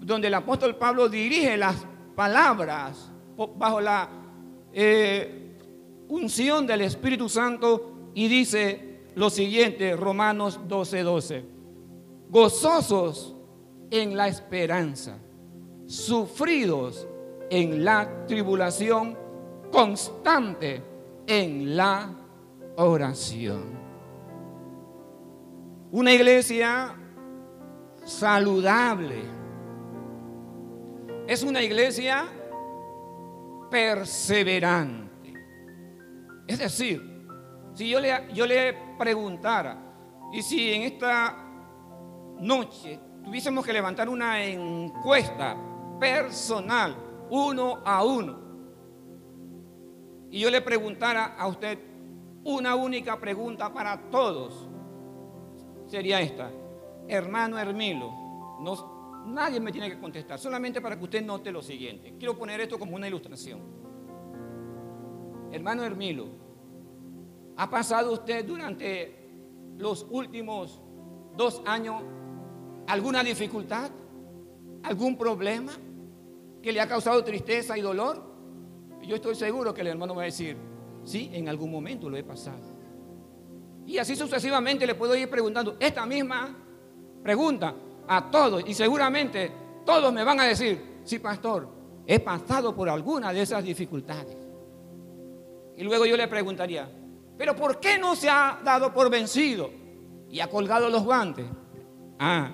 donde 0.00 0.28
el 0.28 0.34
apóstol 0.34 0.76
Pablo 0.76 1.08
dirige 1.08 1.56
las 1.56 1.86
palabras 2.14 3.10
bajo 3.56 3.80
la 3.80 4.08
eh, 4.72 5.56
unción 6.08 6.66
del 6.66 6.82
Espíritu 6.82 7.28
Santo 7.28 8.10
y 8.14 8.28
dice 8.28 9.00
lo 9.14 9.30
siguiente, 9.30 9.96
Romanos 9.96 10.60
12:12, 10.68 11.02
12, 11.02 11.44
gozosos 12.28 13.36
en 13.90 14.16
la 14.16 14.28
esperanza 14.28 15.18
sufridos 15.86 17.06
en 17.50 17.84
la 17.84 18.26
tribulación, 18.26 19.16
constante 19.70 20.82
en 21.26 21.76
la 21.76 22.10
oración. 22.76 23.83
Una 25.94 26.12
iglesia 26.12 26.92
saludable. 28.04 29.22
Es 31.28 31.44
una 31.44 31.62
iglesia 31.62 32.24
perseverante. 33.70 35.34
Es 36.48 36.58
decir, 36.58 37.28
si 37.74 37.88
yo 37.88 38.00
le, 38.00 38.26
yo 38.34 38.44
le 38.44 38.76
preguntara, 38.98 39.78
y 40.32 40.42
si 40.42 40.72
en 40.72 40.82
esta 40.82 41.36
noche 42.40 42.98
tuviésemos 43.22 43.64
que 43.64 43.72
levantar 43.72 44.08
una 44.08 44.44
encuesta 44.44 45.56
personal, 46.00 46.96
uno 47.30 47.82
a 47.84 48.02
uno. 48.02 48.40
Y 50.28 50.40
yo 50.40 50.50
le 50.50 50.60
preguntara 50.60 51.36
a 51.38 51.46
usted 51.46 51.78
una 52.42 52.74
única 52.74 53.16
pregunta 53.20 53.72
para 53.72 54.10
todos, 54.10 54.73
sería 55.94 56.20
esta. 56.20 56.50
Hermano 57.06 57.58
Hermilo, 57.58 58.10
no, 58.60 59.24
nadie 59.26 59.60
me 59.60 59.70
tiene 59.70 59.88
que 59.88 59.98
contestar, 59.98 60.38
solamente 60.38 60.80
para 60.80 60.96
que 60.98 61.04
usted 61.04 61.24
note 61.24 61.52
lo 61.52 61.62
siguiente. 61.62 62.14
Quiero 62.18 62.36
poner 62.36 62.60
esto 62.60 62.78
como 62.78 62.96
una 62.96 63.06
ilustración. 63.06 63.60
Hermano 65.52 65.84
Hermilo, 65.84 66.26
¿ha 67.56 67.70
pasado 67.70 68.12
usted 68.12 68.44
durante 68.44 69.30
los 69.78 70.06
últimos 70.10 70.80
dos 71.36 71.62
años 71.64 72.02
alguna 72.88 73.22
dificultad? 73.22 73.90
¿Algún 74.82 75.16
problema? 75.16 75.72
que 76.64 76.72
le 76.72 76.80
ha 76.80 76.88
causado 76.88 77.22
tristeza 77.22 77.76
y 77.76 77.82
dolor? 77.82 78.22
Yo 79.02 79.16
estoy 79.16 79.34
seguro 79.34 79.74
que 79.74 79.82
el 79.82 79.88
hermano 79.88 80.14
va 80.14 80.22
a 80.22 80.24
decir, 80.24 80.56
sí, 81.04 81.28
en 81.34 81.46
algún 81.46 81.70
momento 81.70 82.08
lo 82.08 82.16
he 82.16 82.24
pasado. 82.24 82.73
Y 83.86 83.98
así 83.98 84.16
sucesivamente 84.16 84.86
le 84.86 84.94
puedo 84.94 85.14
ir 85.14 85.28
preguntando 85.28 85.76
esta 85.78 86.06
misma 86.06 86.56
pregunta 87.22 87.74
a 88.08 88.30
todos 88.30 88.62
y 88.66 88.74
seguramente 88.74 89.52
todos 89.84 90.12
me 90.12 90.24
van 90.24 90.40
a 90.40 90.44
decir, 90.44 91.00
sí, 91.04 91.18
pastor, 91.18 91.68
he 92.06 92.20
pasado 92.20 92.74
por 92.74 92.88
alguna 92.88 93.32
de 93.32 93.42
esas 93.42 93.62
dificultades. 93.62 94.36
Y 95.76 95.82
luego 95.82 96.06
yo 96.06 96.16
le 96.16 96.28
preguntaría, 96.28 96.88
pero 97.36 97.54
¿por 97.54 97.80
qué 97.80 97.98
no 97.98 98.16
se 98.16 98.28
ha 98.28 98.60
dado 98.64 98.92
por 98.92 99.10
vencido 99.10 99.70
y 100.30 100.40
ha 100.40 100.48
colgado 100.48 100.88
los 100.88 101.02
guantes? 101.02 101.46
Ah, 102.18 102.52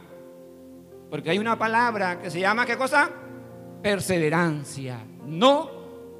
porque 1.10 1.30
hay 1.30 1.38
una 1.38 1.58
palabra 1.58 2.20
que 2.20 2.30
se 2.30 2.40
llama, 2.40 2.64
¿qué 2.66 2.76
cosa? 2.76 3.10
perseverancia, 3.82 5.04
no 5.26 5.70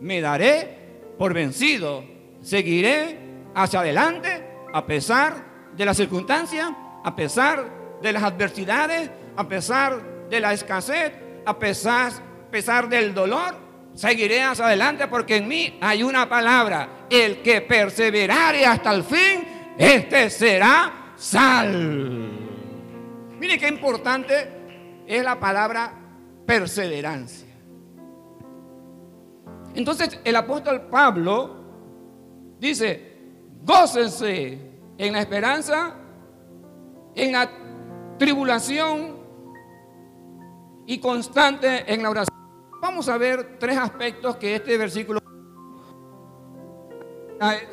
me 0.00 0.20
daré 0.20 1.12
por 1.18 1.34
vencido. 1.34 2.04
Seguiré 2.40 3.18
hacia 3.54 3.80
adelante 3.80 4.39
a 4.72 4.86
pesar 4.86 5.34
de 5.76 5.84
las 5.84 5.96
circunstancias, 5.96 6.70
a 7.04 7.14
pesar 7.14 7.98
de 8.02 8.12
las 8.12 8.22
adversidades, 8.22 9.10
a 9.36 9.48
pesar 9.48 10.28
de 10.28 10.40
la 10.40 10.52
escasez, 10.52 11.12
a 11.44 11.58
pesar, 11.58 12.12
pesar 12.50 12.88
del 12.88 13.14
dolor. 13.14 13.54
Seguiré 13.94 14.42
hacia 14.42 14.66
adelante 14.66 15.08
porque 15.08 15.36
en 15.36 15.48
mí 15.48 15.78
hay 15.80 16.02
una 16.02 16.28
palabra. 16.28 17.06
El 17.10 17.42
que 17.42 17.60
perseverare 17.60 18.64
hasta 18.64 18.92
el 18.92 19.02
fin, 19.02 19.74
este 19.76 20.30
será 20.30 21.12
sal. 21.16 22.30
Mire 23.38 23.58
qué 23.58 23.68
importante 23.68 24.60
es 25.06 25.24
la 25.24 25.40
palabra 25.40 25.92
perseverancia. 26.46 27.48
Entonces 29.74 30.20
el 30.24 30.36
apóstol 30.36 30.82
Pablo 30.90 31.56
dice, 32.58 33.09
gócense 33.64 34.58
en 34.98 35.12
la 35.12 35.20
esperanza, 35.20 35.94
en 37.14 37.32
la 37.32 37.50
tribulación 38.18 39.16
y 40.86 40.98
constante 40.98 41.92
en 41.92 42.02
la 42.02 42.10
oración. 42.10 42.38
Vamos 42.80 43.08
a 43.08 43.18
ver 43.18 43.58
tres 43.58 43.76
aspectos 43.78 44.36
que 44.36 44.56
este 44.56 44.76
versículo 44.76 45.20
es 47.40 47.68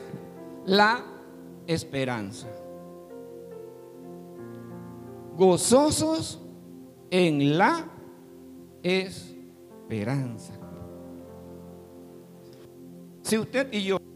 la 0.66 1.04
esperanza. 1.66 2.48
Gozosos 5.36 6.42
en 7.10 7.58
la 7.58 7.86
esperanza. 8.82 10.54
Si 13.22 13.38
usted 13.38 13.72
y 13.74 13.84
yo 13.84 14.07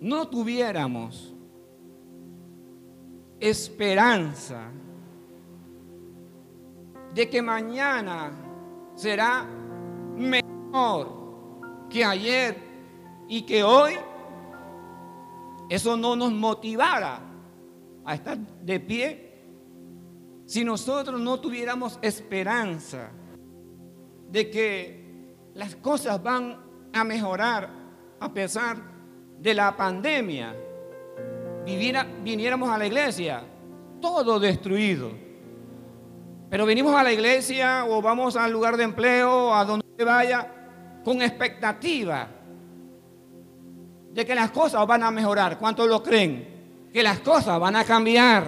no 0.00 0.28
tuviéramos 0.28 1.34
esperanza 3.38 4.70
de 7.14 7.28
que 7.28 7.42
mañana 7.42 8.32
será 8.94 9.44
mejor 10.16 11.88
que 11.88 12.04
ayer 12.04 12.56
y 13.28 13.42
que 13.42 13.62
hoy, 13.62 13.94
eso 15.68 15.96
no 15.96 16.16
nos 16.16 16.32
motivara 16.32 17.20
a 18.04 18.14
estar 18.14 18.38
de 18.38 18.80
pie. 18.80 19.30
Si 20.46 20.64
nosotros 20.64 21.20
no 21.20 21.38
tuviéramos 21.40 21.98
esperanza 22.02 23.10
de 24.30 24.50
que 24.50 25.34
las 25.54 25.76
cosas 25.76 26.22
van 26.22 26.58
a 26.92 27.04
mejorar 27.04 27.70
a 28.18 28.32
pesar 28.32 28.99
de 29.40 29.54
la 29.54 29.76
pandemia, 29.76 30.54
viviera, 31.64 32.06
viniéramos 32.22 32.68
a 32.70 32.78
la 32.78 32.86
iglesia, 32.86 33.42
todo 34.00 34.38
destruido. 34.38 35.10
Pero 36.50 36.66
venimos 36.66 36.94
a 36.94 37.02
la 37.02 37.12
iglesia 37.12 37.86
o 37.88 38.02
vamos 38.02 38.36
al 38.36 38.52
lugar 38.52 38.76
de 38.76 38.84
empleo, 38.84 39.54
a 39.54 39.64
donde 39.64 40.04
vaya, 40.04 40.46
con 41.04 41.22
expectativa 41.22 42.28
de 44.12 44.26
que 44.26 44.34
las 44.34 44.50
cosas 44.50 44.86
van 44.86 45.02
a 45.04 45.10
mejorar. 45.10 45.58
¿Cuántos 45.58 45.88
lo 45.88 46.02
creen? 46.02 46.88
Que 46.92 47.02
las 47.02 47.20
cosas 47.20 47.58
van 47.60 47.76
a 47.76 47.84
cambiar. 47.84 48.44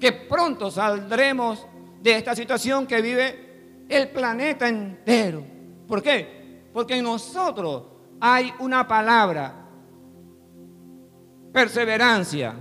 Que 0.00 0.12
pronto 0.12 0.70
saldremos 0.70 1.66
de 2.02 2.16
esta 2.16 2.34
situación 2.34 2.86
que 2.86 3.00
vive 3.02 3.84
el 3.88 4.08
planeta 4.08 4.68
entero. 4.68 5.44
¿Por 5.86 6.02
qué? 6.02 6.68
Porque 6.72 6.96
en 6.96 7.04
nosotros 7.04 7.84
hay 8.20 8.52
una 8.58 8.86
palabra, 8.88 9.65
perseverancia. 11.56 12.54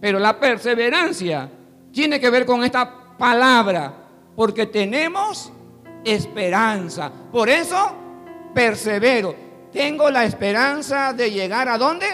Pero 0.00 0.18
la 0.18 0.40
perseverancia 0.40 1.48
tiene 1.92 2.18
que 2.18 2.30
ver 2.30 2.44
con 2.44 2.64
esta 2.64 3.16
palabra, 3.16 3.94
porque 4.34 4.66
tenemos 4.66 5.52
esperanza. 6.04 7.12
Por 7.30 7.48
eso 7.48 7.92
persevero. 8.52 9.36
Tengo 9.70 10.10
la 10.10 10.24
esperanza 10.24 11.12
de 11.12 11.30
llegar 11.30 11.68
a 11.68 11.78
dónde? 11.78 12.06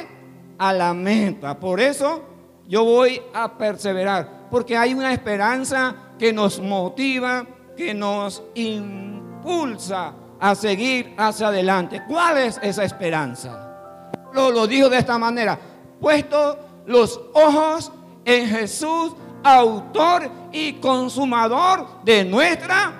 A 0.58 0.74
la 0.74 0.92
meta. 0.92 1.58
Por 1.58 1.80
eso 1.80 2.22
yo 2.68 2.84
voy 2.84 3.22
a 3.32 3.56
perseverar, 3.56 4.48
porque 4.50 4.76
hay 4.76 4.92
una 4.92 5.10
esperanza 5.10 5.94
que 6.18 6.34
nos 6.34 6.60
motiva, 6.60 7.46
que 7.74 7.94
nos 7.94 8.42
impulsa 8.52 10.12
a 10.38 10.54
seguir 10.54 11.14
hacia 11.16 11.48
adelante. 11.48 12.02
¿Cuál 12.06 12.36
es 12.36 12.60
esa 12.62 12.84
esperanza? 12.84 14.10
Lo, 14.34 14.50
lo 14.50 14.66
dijo 14.66 14.90
de 14.90 14.98
esta 14.98 15.16
manera, 15.16 15.58
puesto 16.00 16.58
los 16.86 17.20
ojos 17.32 17.92
en 18.24 18.46
Jesús, 18.46 19.12
autor 19.42 20.30
y 20.52 20.74
consumador 20.74 22.02
de 22.04 22.24
nuestra 22.24 22.92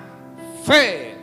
fe. 0.63 1.15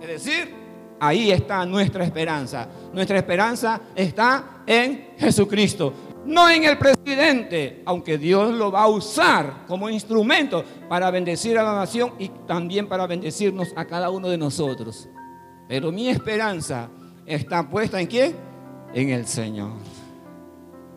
Es 0.00 0.08
decir, 0.08 0.54
ahí 0.98 1.30
está 1.30 1.64
nuestra 1.64 2.04
esperanza. 2.04 2.68
Nuestra 2.92 3.18
esperanza 3.18 3.80
está 3.94 4.62
en 4.66 5.14
Jesucristo. 5.18 5.92
No 6.24 6.50
en 6.50 6.64
el 6.64 6.76
presidente, 6.76 7.82
aunque 7.86 8.18
Dios 8.18 8.52
lo 8.52 8.70
va 8.70 8.82
a 8.82 8.88
usar 8.88 9.64
como 9.66 9.88
instrumento 9.88 10.62
para 10.88 11.10
bendecir 11.10 11.58
a 11.58 11.62
la 11.62 11.74
nación 11.74 12.12
y 12.18 12.28
también 12.46 12.86
para 12.86 13.06
bendecirnos 13.06 13.72
a 13.74 13.86
cada 13.86 14.10
uno 14.10 14.28
de 14.28 14.36
nosotros. 14.36 15.08
Pero 15.66 15.90
mi 15.90 16.10
esperanza 16.10 16.90
está 17.24 17.68
puesta 17.68 18.00
en 18.00 18.06
quién? 18.06 18.36
En 18.92 19.08
el 19.10 19.26
Señor. 19.26 19.72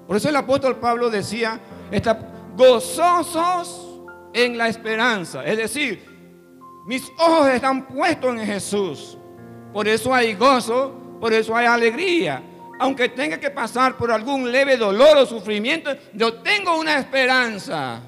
Por 0.08 0.18
eso 0.18 0.30
el 0.30 0.36
apóstol 0.36 0.78
Pablo 0.78 1.10
decía, 1.10 1.60
está 1.92 2.20
gozosos 2.56 4.02
en 4.34 4.58
la 4.58 4.68
esperanza. 4.68 5.44
Es 5.46 5.58
decir, 5.58 6.04
mis 6.86 7.10
ojos 7.18 7.48
están 7.50 7.88
puestos 7.88 8.32
en 8.36 8.46
Jesús. 8.46 9.18
Por 9.72 9.88
eso 9.88 10.14
hay 10.14 10.36
gozo, 10.36 11.18
por 11.20 11.34
eso 11.34 11.56
hay 11.56 11.66
alegría. 11.66 12.44
Aunque 12.80 13.10
tenga 13.10 13.40
que 13.40 13.50
pasar 13.50 13.96
por 13.96 14.12
algún 14.12 14.52
leve 14.52 14.78
dolor 14.78 15.18
o 15.18 15.26
sufrimiento, 15.26 15.92
yo 16.14 16.42
tengo 16.42 16.78
una 16.78 16.98
esperanza. 16.98 18.02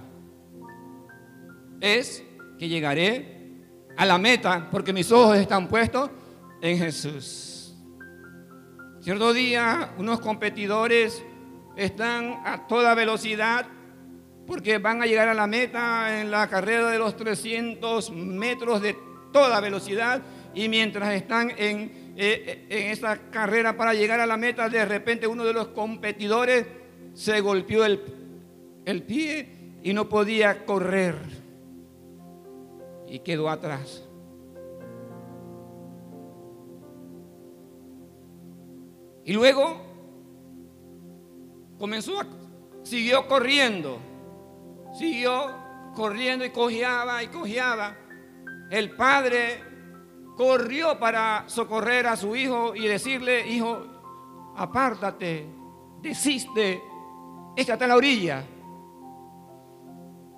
Es 1.80 2.24
que 2.58 2.68
llegaré 2.68 3.36
a 3.98 4.06
la 4.06 4.18
meta 4.18 4.68
porque 4.72 4.92
mis 4.92 5.12
ojos 5.12 5.38
están 5.38 5.68
puestos 5.68 6.10
en 6.62 6.78
Jesús. 6.78 7.76
Cierto 9.02 9.34
día, 9.34 9.94
unos 9.98 10.20
competidores 10.20 11.24
están 11.76 12.42
a 12.46 12.68
toda 12.68 12.96
velocidad 12.96 13.68
porque 14.48 14.78
van 14.78 15.02
a 15.02 15.06
llegar 15.06 15.28
a 15.28 15.34
la 15.34 15.48
meta 15.48 16.22
en 16.22 16.30
la 16.32 16.48
carrera 16.48 16.90
de 16.90 17.00
los 17.00 17.16
300 17.18 18.12
metros 18.12 18.82
de 18.82 18.96
toda 19.32 19.60
velocidad 19.60 20.22
y 20.54 20.70
mientras 20.70 21.14
están 21.14 21.52
en, 21.58 22.14
eh, 22.16 22.66
en 22.70 22.92
esa 22.92 23.18
carrera 23.30 23.76
para 23.76 23.94
llegar 23.94 24.20
a 24.20 24.26
la 24.26 24.38
meta, 24.38 24.70
de 24.70 24.86
repente 24.86 25.28
uno 25.28 25.44
de 25.44 25.54
los 25.54 25.70
competidores 25.70 26.66
se 27.14 27.42
golpeó 27.42 27.86
el, 27.86 28.02
el 28.86 29.04
pie 29.04 29.50
y 29.84 29.94
no 29.94 30.08
podía 30.08 30.66
correr 30.66 31.16
y 33.08 33.20
quedó 33.20 33.50
atrás. 33.50 34.04
Y 39.26 39.34
luego 39.34 39.95
comenzó 41.78 42.20
a, 42.20 42.26
siguió 42.84 43.28
corriendo 43.28 44.00
siguió 44.98 45.54
corriendo 45.94 46.46
y 46.46 46.50
cojeaba 46.50 47.22
y 47.24 47.28
cojeaba. 47.28 47.96
El 48.70 48.92
padre 48.92 49.62
corrió 50.36 50.98
para 51.00 51.44
socorrer 51.48 52.08
a 52.08 52.16
su 52.16 52.36
hijo 52.36 52.76
y 52.76 52.88
decirle, 52.88 53.48
hijo, 53.48 53.86
apártate, 54.56 55.48
desiste, 56.02 56.82
échate 57.56 57.84
a 57.84 57.88
la 57.88 57.96
orilla. 57.96 58.44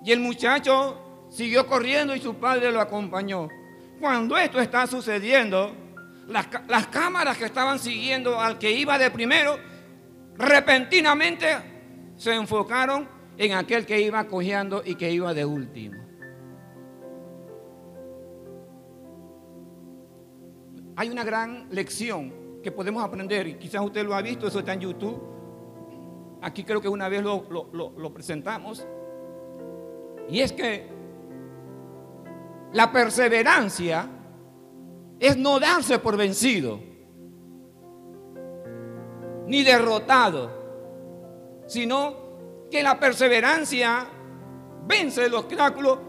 Y 0.03 0.11
el 0.11 0.19
muchacho 0.19 1.25
siguió 1.29 1.65
corriendo 1.67 2.15
y 2.15 2.19
su 2.19 2.35
padre 2.35 2.71
lo 2.71 2.81
acompañó. 2.81 3.47
Cuando 3.99 4.37
esto 4.37 4.59
está 4.59 4.85
sucediendo, 4.85 5.75
las, 6.27 6.47
las 6.67 6.87
cámaras 6.87 7.37
que 7.37 7.45
estaban 7.45 7.79
siguiendo 7.79 8.39
al 8.39 8.59
que 8.59 8.71
iba 8.71 8.97
de 8.97 9.09
primero, 9.09 9.57
repentinamente 10.37 11.47
se 12.15 12.33
enfocaron 12.33 13.07
en 13.37 13.53
aquel 13.53 13.85
que 13.85 14.01
iba 14.01 14.23
cojeando 14.27 14.81
y 14.83 14.95
que 14.95 15.11
iba 15.11 15.33
de 15.33 15.45
último. 15.45 15.97
Hay 20.95 21.09
una 21.09 21.23
gran 21.23 21.67
lección 21.69 22.61
que 22.63 22.71
podemos 22.71 23.03
aprender, 23.03 23.47
y 23.47 23.53
quizás 23.55 23.81
usted 23.85 24.03
lo 24.03 24.15
ha 24.15 24.21
visto, 24.21 24.47
eso 24.47 24.59
está 24.59 24.73
en 24.73 24.79
YouTube. 24.79 25.21
Aquí 26.41 26.63
creo 26.63 26.81
que 26.81 26.89
una 26.89 27.07
vez 27.07 27.23
lo, 27.23 27.45
lo 27.71 28.13
presentamos. 28.13 28.87
Y 30.27 30.39
es 30.39 30.51
que 30.51 30.87
la 32.73 32.91
perseverancia 32.91 34.09
es 35.19 35.37
no 35.37 35.59
darse 35.59 35.99
por 35.99 36.17
vencido, 36.17 36.79
ni 39.47 39.63
derrotado, 39.63 41.63
sino 41.67 42.67
que 42.69 42.83
la 42.83 42.99
perseverancia 42.99 44.07
vence 44.85 45.25
el 45.25 45.33
obstáculo 45.33 46.07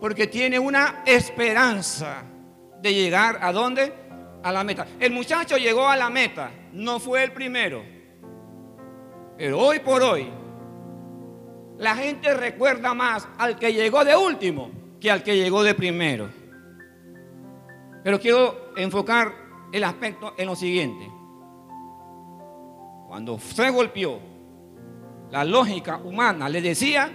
porque 0.00 0.26
tiene 0.26 0.58
una 0.58 1.02
esperanza 1.06 2.24
de 2.80 2.94
llegar 2.94 3.38
a 3.40 3.52
dónde? 3.52 3.92
A 4.42 4.52
la 4.52 4.64
meta. 4.64 4.86
El 4.98 5.12
muchacho 5.12 5.56
llegó 5.56 5.88
a 5.88 5.96
la 5.96 6.10
meta, 6.10 6.50
no 6.72 6.98
fue 6.98 7.24
el 7.24 7.32
primero. 7.32 7.82
Pero 9.36 9.58
hoy 9.58 9.80
por 9.80 10.02
hoy, 10.02 10.28
la 11.78 11.94
gente 11.94 12.34
recuerda 12.34 12.94
más 12.94 13.28
al 13.38 13.58
que 13.58 13.72
llegó 13.72 14.04
de 14.04 14.16
último 14.16 14.70
que 15.00 15.10
al 15.10 15.22
que 15.22 15.36
llegó 15.36 15.62
de 15.62 15.74
primero. 15.74 16.28
Pero 18.02 18.18
quiero 18.18 18.72
enfocar 18.76 19.32
el 19.72 19.84
aspecto 19.84 20.34
en 20.36 20.46
lo 20.46 20.56
siguiente. 20.56 21.17
Cuando 23.08 23.38
se 23.40 23.70
golpeó, 23.70 24.20
la 25.30 25.42
lógica 25.42 25.96
humana 25.96 26.46
le 26.46 26.60
decía, 26.60 27.10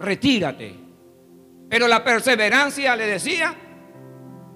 retírate. 0.00 0.74
Pero 1.68 1.86
la 1.86 2.02
perseverancia 2.02 2.96
le 2.96 3.06
decía, 3.06 3.54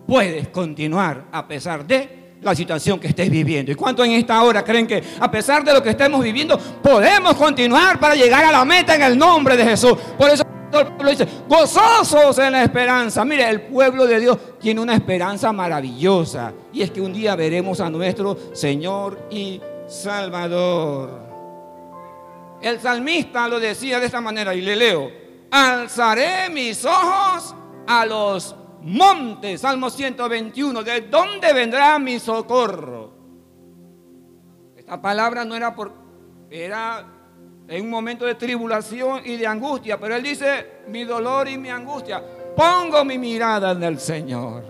puedes 0.07 0.49
continuar 0.49 1.27
a 1.33 1.47
pesar 1.47 1.87
de 1.87 2.37
la 2.41 2.55
situación 2.55 2.99
que 2.99 3.09
estés 3.09 3.29
viviendo. 3.29 3.73
¿Y 3.73 3.75
cuánto 3.75 4.03
en 4.03 4.13
esta 4.13 4.43
hora 4.43 4.65
creen 4.65 4.87
que 4.87 5.03
a 5.21 5.31
pesar 5.31 5.63
de 5.63 5.75
lo 5.75 5.83
que 5.83 5.91
estemos 5.91 6.23
viviendo, 6.25 6.59
podemos 6.59 7.35
continuar 7.35 8.01
para 8.01 8.15
llegar 8.15 8.43
a 8.43 8.51
la 8.51 8.65
meta 8.65 8.95
en 8.95 9.03
el 9.03 9.19
nombre 9.19 9.55
de 9.55 9.65
Jesús? 9.65 9.99
Por 10.17 10.31
eso 10.31 10.45
el 10.73 10.87
pueblo 10.87 11.11
dice, 11.11 11.29
gozosos 11.47 12.39
en 12.39 12.53
la 12.53 12.63
esperanza. 12.63 13.23
Mire, 13.23 13.47
el 13.51 13.63
pueblo 13.63 14.07
de 14.07 14.19
Dios 14.19 14.39
tiene 14.59 14.81
una 14.81 14.95
esperanza 14.95 15.53
maravillosa. 15.53 16.55
Y 16.73 16.81
es 16.81 16.91
que 16.91 17.03
un 17.03 17.13
día 17.13 17.37
veremos 17.37 17.81
a 17.81 17.91
nuestro 17.91 18.35
Señor 18.55 19.29
y 19.31 19.61
Salvador. 19.89 21.27
El 22.61 22.79
salmista 22.81 23.49
lo 23.49 23.59
decía 23.59 23.99
de 23.99 24.07
esta 24.07 24.21
manera 24.21 24.55
y 24.55 24.61
le 24.61 24.77
leo, 24.77 25.11
alzaré 25.51 26.51
mis 26.51 26.85
ojos 26.85 27.55
a 27.87 28.05
los 28.05 28.55
montes, 28.83 29.61
Salmo 29.61 29.91
121, 29.91 30.83
¿de 30.83 31.03
dónde 31.03 31.53
vendrá 31.53 31.99
mi 31.99 32.19
socorro? 32.19 33.13
Esta 34.77 35.01
palabra 35.01 35.45
no 35.45 35.57
era 35.57 35.75
por, 35.75 35.93
era 36.51 37.07
en 37.69 37.85
un 37.85 37.91
momento 37.91 38.25
de 38.25 38.35
tribulación 38.35 39.23
y 39.25 39.37
de 39.37 39.47
angustia, 39.47 39.99
pero 39.99 40.17
él 40.17 40.23
dice, 40.23 40.83
mi 40.89 41.05
dolor 41.05 41.49
y 41.49 41.59
mi 41.59 41.71
angustia, 41.71 42.23
pongo 42.57 43.05
mi 43.05 43.19
mirada 43.19 43.73
en 43.73 43.83
el 43.83 43.99
Señor. 43.99 44.65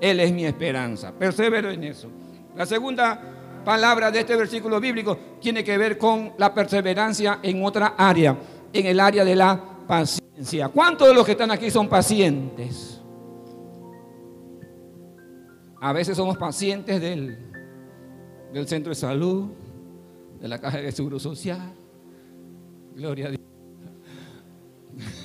Él 0.00 0.20
es 0.20 0.32
mi 0.32 0.44
esperanza, 0.44 1.12
persevero 1.12 1.70
en 1.70 1.84
eso. 1.84 2.08
La 2.56 2.66
segunda 2.66 3.41
palabra 3.64 4.10
de 4.10 4.20
este 4.20 4.36
versículo 4.36 4.80
bíblico 4.80 5.16
tiene 5.40 5.62
que 5.62 5.76
ver 5.78 5.98
con 5.98 6.32
la 6.38 6.52
perseverancia 6.52 7.40
en 7.42 7.64
otra 7.64 7.94
área, 7.96 8.36
en 8.72 8.86
el 8.86 9.00
área 9.00 9.24
de 9.24 9.36
la 9.36 9.60
paciencia. 9.86 10.68
¿Cuántos 10.68 11.08
de 11.08 11.14
los 11.14 11.24
que 11.24 11.32
están 11.32 11.50
aquí 11.50 11.70
son 11.70 11.88
pacientes? 11.88 13.00
A 15.80 15.92
veces 15.92 16.16
somos 16.16 16.36
pacientes 16.36 17.00
del, 17.00 17.36
del 18.52 18.68
centro 18.68 18.90
de 18.90 18.96
salud, 18.96 19.50
de 20.40 20.48
la 20.48 20.60
caja 20.60 20.78
de 20.78 20.92
seguro 20.92 21.18
social, 21.18 21.74
Gloria 22.94 23.26
a 23.26 23.30
Dios. 23.30 23.40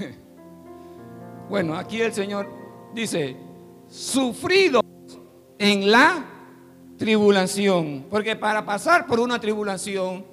Bueno, 1.49 1.75
aquí 1.75 2.01
el 2.01 2.11
Señor 2.11 2.49
dice, 2.93 3.37
sufrido 3.87 4.81
en 5.57 5.89
la 5.89 6.36
tribulación. 6.97 8.05
Porque 8.09 8.35
para 8.35 8.65
pasar 8.65 9.07
por 9.07 9.19
una 9.19 9.39
tribulación, 9.39 10.25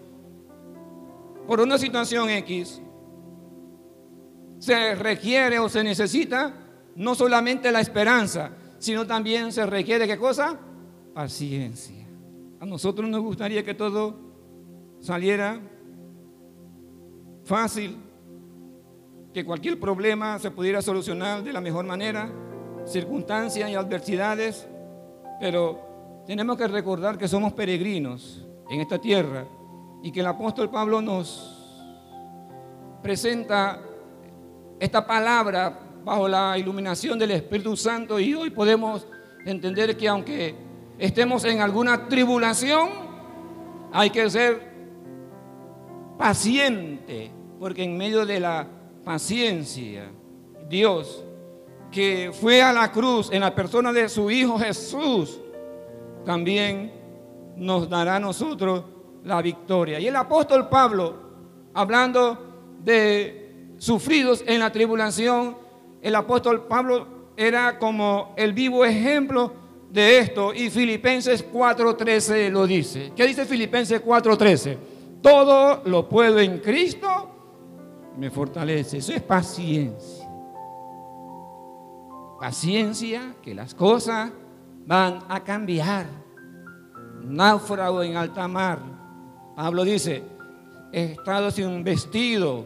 por 1.47 1.61
una 1.61 1.79
situación 1.79 2.31
X, 2.31 2.81
se 4.59 4.95
requiere 4.95 5.59
o 5.59 5.69
se 5.69 5.85
necesita 5.85 6.55
no 6.97 7.15
solamente 7.15 7.71
la 7.71 7.81
esperanza, 7.81 8.51
sino 8.79 9.07
también 9.07 9.53
se 9.53 9.67
requiere 9.67 10.07
qué 10.07 10.17
cosa? 10.17 10.59
Paciencia. 11.13 12.07
A 12.61 12.67
nosotros 12.67 13.09
nos 13.09 13.21
gustaría 13.21 13.65
que 13.65 13.75
todo 13.75 14.17
saliera 15.01 15.61
fácil, 17.45 17.97
que 19.35 19.45
cualquier 19.45 19.79
problema 19.79 20.39
se 20.39 20.51
pudiera 20.51 20.81
solucionar 20.81 21.43
de 21.43 21.53
la 21.53 21.61
mejor 21.61 21.85
manera, 21.85 22.31
circunstancias 22.87 23.69
y 23.69 23.75
adversidades, 23.75 24.67
pero 25.41 25.84
tenemos 26.27 26.57
que 26.57 26.67
recordar 26.67 27.19
que 27.19 27.29
somos 27.29 27.53
peregrinos 27.53 28.45
en 28.71 28.81
esta 28.81 28.99
tierra 28.99 29.47
y 30.03 30.11
que 30.11 30.21
el 30.21 30.27
apóstol 30.27 30.71
Pablo 30.71 31.03
nos 31.03 31.51
presenta 33.03 33.81
esta 34.81 35.07
palabra 35.07 35.79
bajo 36.05 36.27
la 36.27 36.59
iluminación 36.59 37.19
del 37.19 37.33
Espíritu 37.33 37.77
Santo 37.77 38.19
y 38.19 38.35
hoy 38.35 38.51
podemos 38.51 39.07
entender 39.45 39.97
que 39.97 40.09
aunque 40.09 40.55
estemos 40.99 41.45
en 41.45 41.61
alguna 41.61 42.09
tribulación, 42.09 42.89
hay 43.93 44.11
que 44.11 44.29
ser 44.31 44.73
paciente, 46.19 47.31
porque 47.59 47.85
en 47.85 47.97
medio 47.97 48.25
de 48.25 48.41
la 48.41 48.67
paciencia, 49.05 50.11
Dios, 50.69 51.23
que 51.91 52.31
fue 52.33 52.63
a 52.63 52.73
la 52.73 52.91
cruz 52.91 53.31
en 53.31 53.41
la 53.41 53.55
persona 53.55 53.93
de 53.93 54.09
su 54.09 54.31
Hijo 54.31 54.59
Jesús, 54.59 55.41
también 56.25 56.93
nos 57.57 57.89
dará 57.89 58.17
a 58.17 58.21
nosotros 58.21 58.85
la 59.25 59.41
victoria. 59.43 60.01
Y 60.01 60.09
el 60.09 60.17
apóstol 60.17 60.69
Pablo, 60.69 61.15
hablando 61.75 62.77
de 62.83 63.75
sufridos 63.79 64.45
en 64.47 64.61
la 64.61 64.73
tribulación, 64.73 65.57
el 66.03 66.15
apóstol 66.15 66.67
Pablo 66.67 67.07
era 67.37 67.79
como 67.79 68.35
el 68.37 68.53
vivo 68.53 68.85
ejemplo 68.85 69.53
de 69.91 70.19
esto 70.19 70.53
y 70.53 70.71
Filipenses 70.71 71.45
4:13 71.51 72.51
lo 72.51 72.67
dice. 72.67 73.13
¿Qué 73.17 73.27
dice 73.27 73.45
Filipenses 73.45 74.03
4:13? 74.03 74.95
todo 75.25 75.81
lo 75.87 76.07
puedo 76.07 76.39
en 76.39 76.59
Cristo, 76.59 77.09
me 78.19 78.31
fortalece. 78.31 78.99
Eso 78.99 79.15
es 79.15 79.23
paciencia. 79.23 80.29
Paciencia 82.39 83.35
que 83.41 83.55
las 83.55 83.75
cosas 83.75 84.31
van 84.87 85.21
a 85.29 85.43
cambiar. 85.43 86.07
Náufrago 87.23 88.03
en 88.03 88.17
alta 88.17 88.47
mar. 88.49 88.79
Pablo 89.57 89.85
dice, 89.85 90.23
he 90.93 91.13
estado 91.13 91.51
sin 91.51 91.83
vestido, 91.83 92.65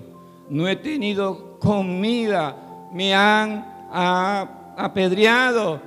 no 0.50 0.66
he 0.66 0.76
tenido 0.76 1.58
comida, 1.58 2.56
me 2.92 3.14
han 3.14 3.64
apedreado, 4.76 5.80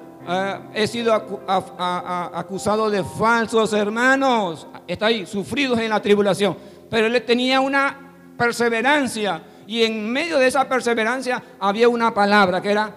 he 0.73 0.87
sido 0.87 1.13
acusado 1.13 2.89
de 2.89 3.03
falsos 3.03 3.73
hermanos. 3.73 4.67
Está 4.87 5.07
ahí, 5.07 5.25
sufridos 5.25 5.79
en 5.79 5.89
la 5.89 6.01
tribulación. 6.01 6.55
Pero 6.89 7.07
él 7.07 7.23
tenía 7.25 7.59
una 7.59 7.97
perseverancia. 8.37 9.43
Y 9.65 9.83
en 9.83 10.11
medio 10.11 10.37
de 10.37 10.47
esa 10.47 10.67
perseverancia 10.67 11.41
había 11.59 11.89
una 11.89 12.13
palabra 12.13 12.61
que 12.61 12.71
era 12.71 12.93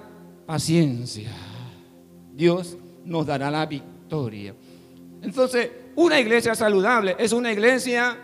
paciencia. 0.46 1.30
Dios 2.32 2.76
nos 3.04 3.26
dará 3.26 3.50
la 3.50 3.66
victoria. 3.66 4.54
Entonces, 5.22 5.70
una 5.96 6.20
iglesia 6.20 6.54
saludable 6.54 7.16
es 7.18 7.32
una 7.32 7.52
iglesia 7.52 8.18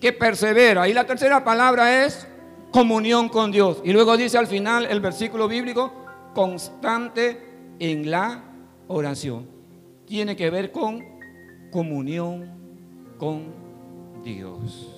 que 0.00 0.12
persevera. 0.12 0.88
Y 0.88 0.92
la 0.92 1.06
tercera 1.06 1.44
palabra 1.44 2.04
es 2.04 2.26
comunión 2.72 3.28
con 3.28 3.52
Dios. 3.52 3.80
Y 3.84 3.92
luego 3.92 4.16
dice 4.16 4.38
al 4.38 4.46
final 4.46 4.86
el 4.86 5.00
versículo 5.00 5.46
bíblico, 5.46 5.92
constante 6.34 7.38
en 7.78 8.10
la 8.10 8.42
oración. 8.88 9.46
Tiene 10.06 10.34
que 10.34 10.50
ver 10.50 10.72
con 10.72 11.04
comunión 11.70 12.50
con 13.18 13.44
Dios. 14.24 14.88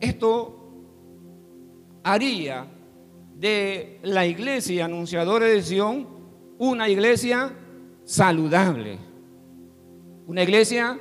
Esto 0.00 0.56
haría 2.02 2.66
de 3.34 3.98
la 4.02 4.26
iglesia 4.26 4.84
anunciadora 4.84 5.46
de 5.46 5.62
Sion 5.62 6.19
una 6.60 6.88
iglesia 6.88 7.52
saludable, 8.04 8.96
una 10.26 10.42
iglesia 10.42 10.98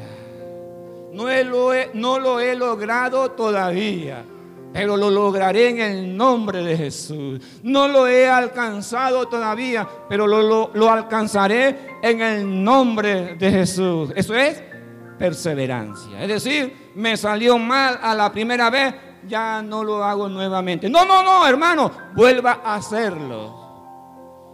No, 1.13 1.25
lo 1.43 1.73
he, 1.75 1.91
no 1.93 2.17
lo 2.17 2.39
he 2.39 2.55
logrado 2.55 3.29
todavía, 3.31 4.25
pero 4.73 4.97
lo 4.97 5.11
lograré 5.11 5.69
en 5.69 5.79
el 5.79 6.17
nombre 6.17 6.63
de 6.63 6.75
Jesús. 6.75 7.39
No 7.61 7.87
lo 7.87 8.07
he 8.07 8.27
alcanzado 8.27 9.27
todavía, 9.27 9.87
pero 10.09 10.25
lo, 10.25 10.71
lo 10.73 10.91
alcanzaré 10.91 11.99
en 12.01 12.19
el 12.19 12.63
nombre 12.63 13.35
de 13.35 13.51
Jesús. 13.51 14.11
Eso 14.15 14.33
es 14.33 14.72
perseverancia. 15.17 16.21
Es 16.21 16.27
decir, 16.27 16.91
me 16.95 17.15
salió 17.17 17.57
mal 17.57 17.99
a 18.01 18.13
la 18.13 18.31
primera 18.31 18.69
vez, 18.69 18.93
ya 19.27 19.61
no 19.61 19.83
lo 19.83 20.03
hago 20.03 20.27
nuevamente. 20.27 20.89
No, 20.89 21.05
no, 21.05 21.23
no, 21.23 21.47
hermano, 21.47 21.91
vuelva 22.15 22.61
a 22.63 22.75
hacerlo. 22.75 23.63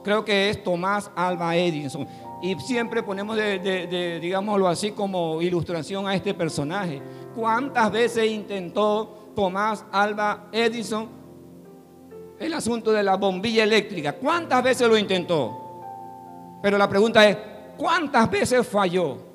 Creo 0.04 0.24
que 0.24 0.50
es 0.50 0.64
Tomás 0.64 1.12
Alba 1.16 1.56
Edison. 1.56 2.08
Y 2.42 2.56
siempre 2.60 3.04
ponemos, 3.04 3.36
de, 3.36 4.20
digámoslo 4.22 4.68
así, 4.68 4.92
como 4.92 5.42
ilustración 5.42 6.08
a 6.08 6.16
este 6.16 6.34
personaje. 6.34 7.02
¿Cuántas 7.36 7.92
veces 7.92 8.30
intentó 8.30 9.32
Tomás 9.36 9.86
Alba 9.92 10.48
Edison 10.52 11.10
el 12.40 12.54
asunto 12.54 12.92
de 12.92 13.04
la 13.04 13.16
bombilla 13.16 13.64
eléctrica? 13.64 14.14
¿Cuántas 14.14 14.64
veces 14.64 14.88
lo 14.88 14.98
intentó? 14.98 15.82
Pero 16.62 16.78
la 16.78 16.88
pregunta 16.88 17.28
es, 17.28 17.38
¿cuántas 17.78 18.30
veces 18.32 18.66
falló? 18.66 19.29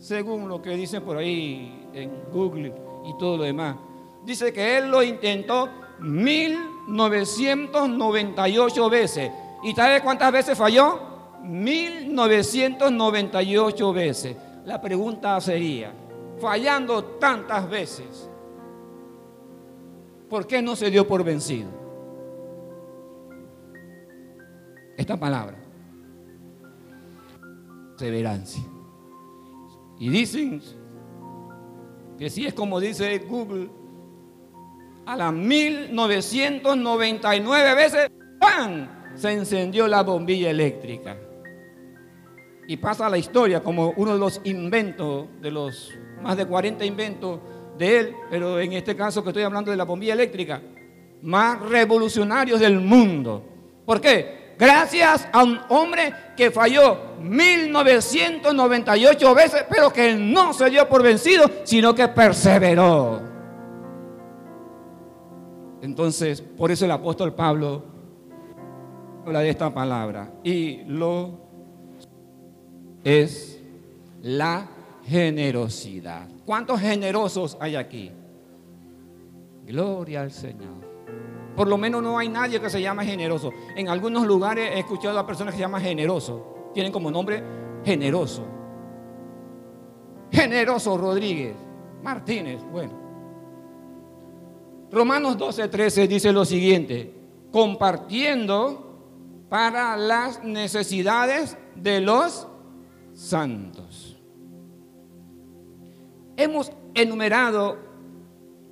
Según 0.00 0.48
lo 0.48 0.60
que 0.60 0.70
dicen 0.70 1.02
por 1.02 1.18
ahí 1.18 1.88
en 1.92 2.10
Google 2.32 2.74
y 3.04 3.16
todo 3.18 3.36
lo 3.36 3.44
demás. 3.44 3.76
Dice 4.24 4.52
que 4.52 4.78
él 4.78 4.90
lo 4.90 5.00
intentó 5.02 5.68
1998 6.00 8.90
veces. 8.90 9.30
¿Y 9.62 9.74
sabe 9.74 10.00
cuántas 10.00 10.32
veces 10.32 10.56
falló? 10.56 10.98
1998 11.42 13.92
veces. 13.92 14.34
La 14.64 14.80
pregunta 14.80 15.38
sería, 15.40 15.92
fallando 16.38 17.04
tantas 17.04 17.68
veces, 17.68 18.30
¿por 20.28 20.46
qué 20.46 20.62
no 20.62 20.76
se 20.76 20.90
dio 20.90 21.06
por 21.06 21.22
vencido? 21.24 21.68
Esta 24.96 25.18
palabra, 25.18 25.58
perseverancia. 27.90 28.62
Y 30.00 30.08
dicen 30.08 30.60
que 32.18 32.28
si 32.30 32.46
es 32.46 32.54
como 32.54 32.80
dice 32.80 33.18
Google, 33.18 33.68
a 35.04 35.14
las 35.14 35.30
1999 35.32 37.74
veces, 37.74 38.10
¡pam! 38.40 38.88
se 39.14 39.32
encendió 39.32 39.86
la 39.86 40.02
bombilla 40.02 40.50
eléctrica 40.50 41.16
y 42.66 42.78
pasa 42.78 43.08
la 43.10 43.18
historia 43.18 43.62
como 43.62 43.92
uno 43.96 44.14
de 44.14 44.18
los 44.18 44.40
inventos, 44.44 45.26
de 45.42 45.50
los 45.50 45.92
más 46.22 46.34
de 46.36 46.46
40 46.46 46.84
inventos 46.84 47.40
de 47.76 47.98
él, 47.98 48.14
pero 48.30 48.58
en 48.58 48.72
este 48.72 48.96
caso 48.96 49.22
que 49.22 49.28
estoy 49.30 49.42
hablando 49.42 49.70
de 49.70 49.76
la 49.76 49.84
bombilla 49.84 50.14
eléctrica, 50.14 50.62
más 51.20 51.60
revolucionarios 51.60 52.58
del 52.60 52.80
mundo. 52.80 53.44
¿Por 53.84 54.00
qué? 54.00 54.39
Gracias 54.60 55.26
a 55.32 55.42
un 55.42 55.58
hombre 55.70 56.12
que 56.36 56.50
falló 56.50 57.16
1998 57.18 59.34
veces, 59.34 59.64
pero 59.70 59.90
que 59.90 60.14
no 60.14 60.52
se 60.52 60.68
dio 60.68 60.86
por 60.86 61.02
vencido, 61.02 61.50
sino 61.64 61.94
que 61.94 62.06
perseveró. 62.08 63.22
Entonces, 65.80 66.42
por 66.42 66.70
eso 66.70 66.84
el 66.84 66.90
apóstol 66.90 67.34
Pablo 67.34 67.82
habla 69.24 69.40
de 69.40 69.48
esta 69.48 69.72
palabra. 69.72 70.30
Y 70.44 70.82
lo 70.84 71.40
es 73.02 73.62
la 74.20 74.68
generosidad. 75.06 76.28
¿Cuántos 76.44 76.80
generosos 76.80 77.56
hay 77.60 77.76
aquí? 77.76 78.12
Gloria 79.64 80.20
al 80.20 80.32
Señor. 80.32 80.89
Por 81.60 81.68
lo 81.68 81.76
menos 81.76 82.02
no 82.02 82.16
hay 82.16 82.30
nadie 82.30 82.58
que 82.58 82.70
se 82.70 82.80
llame 82.80 83.04
generoso. 83.04 83.52
En 83.76 83.90
algunos 83.90 84.26
lugares 84.26 84.70
he 84.74 84.78
escuchado 84.78 85.18
a 85.18 85.26
personas 85.26 85.52
que 85.52 85.58
se 85.58 85.60
llaman 85.60 85.82
generoso. 85.82 86.70
Tienen 86.72 86.90
como 86.90 87.10
nombre 87.10 87.44
generoso. 87.84 88.46
Generoso 90.32 90.96
Rodríguez. 90.96 91.54
Martínez. 92.02 92.62
Bueno. 92.72 92.94
Romanos 94.90 95.36
12, 95.36 95.68
13 95.68 96.08
dice 96.08 96.32
lo 96.32 96.46
siguiente. 96.46 97.12
Compartiendo 97.52 99.44
para 99.50 99.98
las 99.98 100.42
necesidades 100.42 101.58
de 101.76 102.00
los 102.00 102.48
santos. 103.12 104.18
Hemos 106.38 106.72
enumerado 106.94 107.76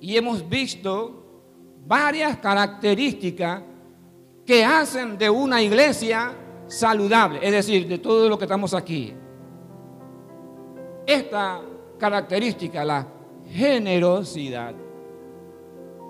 y 0.01 0.17
hemos 0.17 0.49
visto 0.49 1.18
varias 1.89 2.37
características 2.37 3.63
que 4.45 4.63
hacen 4.63 5.17
de 5.17 5.27
una 5.27 5.59
iglesia 5.59 6.31
saludable, 6.67 7.39
es 7.41 7.51
decir, 7.51 7.87
de 7.87 7.97
todo 7.97 8.29
lo 8.29 8.37
que 8.37 8.45
estamos 8.45 8.75
aquí. 8.75 9.11
Esta 11.07 11.59
característica, 11.97 12.85
la 12.85 13.07
generosidad. 13.47 14.75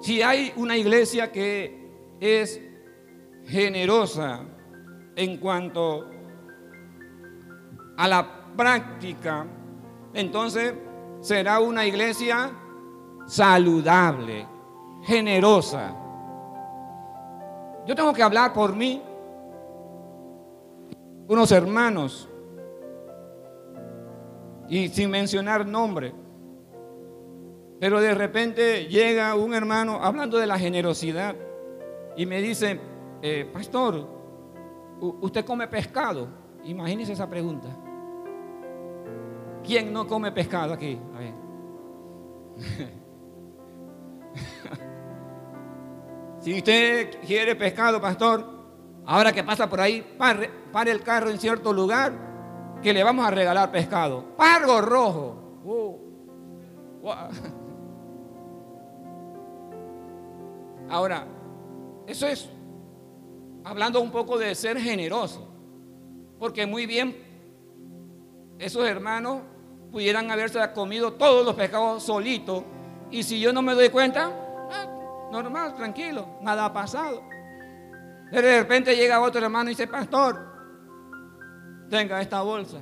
Si 0.01 0.21
hay 0.21 0.51
una 0.57 0.75
iglesia 0.75 1.31
que 1.31 2.17
es 2.19 2.59
generosa 3.45 4.41
en 5.15 5.37
cuanto 5.37 6.09
a 7.95 8.05
la 8.05 8.53
práctica, 8.57 9.47
entonces 10.13 10.73
será 11.21 11.61
una 11.61 11.85
iglesia 11.85 12.51
saludable, 13.25 14.45
generosa. 15.03 15.95
Yo 17.85 17.95
tengo 17.95 18.13
que 18.13 18.21
hablar 18.21 18.53
por 18.53 18.75
mí, 18.75 19.01
unos 21.27 21.51
hermanos, 21.51 22.29
y 24.67 24.87
sin 24.89 25.09
mencionar 25.09 25.65
nombre. 25.65 26.13
Pero 27.79 27.99
de 28.01 28.13
repente 28.13 28.85
llega 28.87 29.35
un 29.35 29.53
hermano 29.53 29.99
hablando 30.01 30.37
de 30.37 30.45
la 30.45 30.59
generosidad 30.59 31.35
y 32.15 32.25
me 32.25 32.41
dice, 32.41 32.79
eh, 33.21 33.49
pastor, 33.51 34.07
¿usted 34.99 35.45
come 35.45 35.67
pescado? 35.67 36.27
Imagínese 36.65 37.13
esa 37.13 37.29
pregunta. 37.29 37.69
¿Quién 39.63 39.93
no 39.93 40.07
come 40.07 40.31
pescado 40.31 40.73
aquí? 40.73 40.99
A 41.15 41.19
ver. 41.19 41.33
si 46.39 46.57
usted 46.57 47.19
quiere 47.25 47.55
pescado, 47.55 47.99
pastor, 47.99 48.45
ahora 49.05 49.33
que 49.33 49.43
pasa 49.43 49.69
por 49.69 49.81
ahí, 49.81 50.01
pare, 50.17 50.49
el 50.91 51.01
carro 51.01 51.29
en 51.29 51.37
cierto 51.37 51.73
lugar, 51.73 52.13
que 52.81 52.93
le 52.93 53.03
vamos 53.03 53.25
a 53.25 53.31
regalar 53.31 53.71
pescado. 53.71 54.23
Pargo 54.37 54.79
rojo. 54.81 55.35
Uh. 55.65 55.97
Ahora, 60.89 61.25
eso 62.07 62.25
es 62.25 62.49
hablando 63.63 64.01
un 64.01 64.09
poco 64.11 64.39
de 64.39 64.55
ser 64.55 64.79
generoso, 64.79 65.47
porque 66.39 66.65
muy 66.65 66.87
bien 66.87 67.15
esos 68.57 68.87
hermanos 68.87 69.41
pudieran 69.91 70.31
haberse 70.31 70.59
comido 70.73 71.13
todos 71.13 71.45
los 71.45 71.53
pescados 71.55 72.03
solitos. 72.03 72.63
Y 73.11 73.23
si 73.23 73.39
yo 73.39 73.53
no 73.53 73.61
me 73.61 73.73
doy 73.75 73.89
cuenta, 73.89 74.48
normal, 75.31 75.75
tranquilo, 75.75 76.37
nada 76.41 76.65
ha 76.65 76.73
pasado. 76.73 77.23
De 78.31 78.41
repente 78.41 78.95
llega 78.95 79.19
otro 79.21 79.43
hermano 79.43 79.69
y 79.69 79.73
dice, 79.73 79.87
pastor, 79.87 80.39
tenga 81.89 82.21
esta 82.21 82.41
bolsa. 82.41 82.77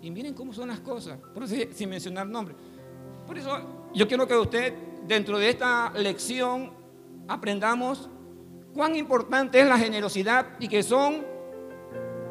Y 0.00 0.10
miren 0.10 0.34
cómo 0.34 0.52
son 0.52 0.68
las 0.68 0.80
cosas, 0.80 1.18
por 1.32 1.44
eso, 1.44 1.54
sin 1.72 1.88
mencionar 1.88 2.26
nombres. 2.26 2.56
Por 3.26 3.38
eso 3.38 3.88
yo 3.94 4.06
quiero 4.06 4.26
que 4.26 4.36
usted, 4.36 4.74
dentro 5.06 5.38
de 5.38 5.50
esta 5.50 5.90
lección, 5.94 6.72
aprendamos 7.26 8.10
cuán 8.74 8.96
importante 8.96 9.60
es 9.60 9.68
la 9.68 9.78
generosidad 9.78 10.46
y 10.58 10.68
que 10.68 10.82
son 10.82 11.24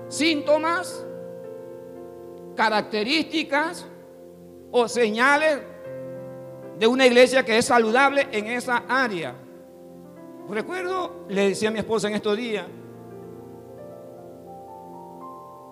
síntomas, 0.08 1.04
características 2.56 3.88
o 4.70 4.88
señales 4.88 5.73
de 6.80 6.88
una 6.88 7.06
iglesia 7.06 7.44
que 7.44 7.58
es 7.58 7.66
saludable 7.66 8.28
en 8.32 8.48
esa 8.48 8.84
área. 8.88 9.36
Recuerdo, 10.50 11.26
le 11.30 11.50
decía 11.50 11.70
a 11.70 11.72
mi 11.72 11.80
esposa 11.80 12.08
en 12.08 12.16
estos 12.16 12.36
días, 12.36 12.66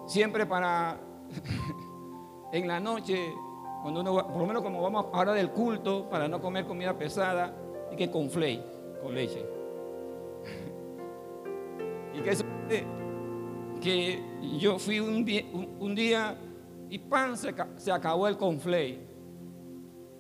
siempre 0.06 0.46
para 0.46 1.00
en 2.54 2.68
la 2.68 2.80
noche, 2.80 3.34
cuando 3.82 4.02
uno, 4.02 4.28
por 4.28 4.38
lo 4.38 4.46
menos 4.46 4.62
como 4.62 4.82
vamos 4.82 5.08
ahora 5.14 5.34
del 5.34 5.52
culto, 5.52 6.10
para 6.10 6.28
no 6.28 6.42
comer 6.42 6.66
comida 6.66 6.98
pesada, 6.98 7.54
y 7.92 7.96
que 7.96 8.10
con 8.10 8.30
flay, 8.30 8.64
con 9.02 9.14
leche. 9.14 9.46
y 12.14 12.22
que 12.22 12.36
que 13.82 14.24
yo 14.60 14.80
fui 14.80 15.00
un, 15.00 15.26
día, 15.26 16.38
y 16.90 17.00
pan, 17.00 17.36
se, 17.36 17.92
acabó 17.92 18.28
el 18.28 18.38
conflay. 18.38 19.11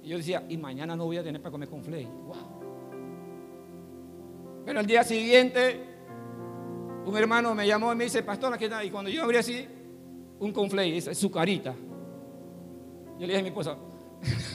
Y 0.03 0.09
yo 0.09 0.17
decía, 0.17 0.43
y 0.49 0.57
mañana 0.57 0.95
no 0.95 1.05
voy 1.05 1.17
a 1.17 1.23
tener 1.23 1.41
para 1.41 1.51
comer 1.51 1.69
conflay. 1.69 2.05
Wow. 2.05 2.61
Pero 4.65 4.79
al 4.79 4.85
día 4.85 5.03
siguiente, 5.03 5.79
un 7.05 7.17
hermano 7.17 7.53
me 7.53 7.67
llamó 7.67 7.93
y 7.93 7.95
me 7.95 8.05
dice, 8.05 8.23
pastor, 8.23 8.57
¿qué 8.57 8.69
tal? 8.69 8.85
Y 8.85 8.89
cuando 8.89 9.09
yo 9.09 9.23
abrí 9.23 9.37
así, 9.37 9.67
un 10.39 10.51
conflay, 10.51 10.91
dice 10.91 11.13
su 11.13 11.29
carita. 11.29 11.73
Yo 13.19 13.27
le 13.27 13.27
dije 13.27 13.39
a 13.39 13.43
mi 13.43 13.49
esposa, 13.49 13.77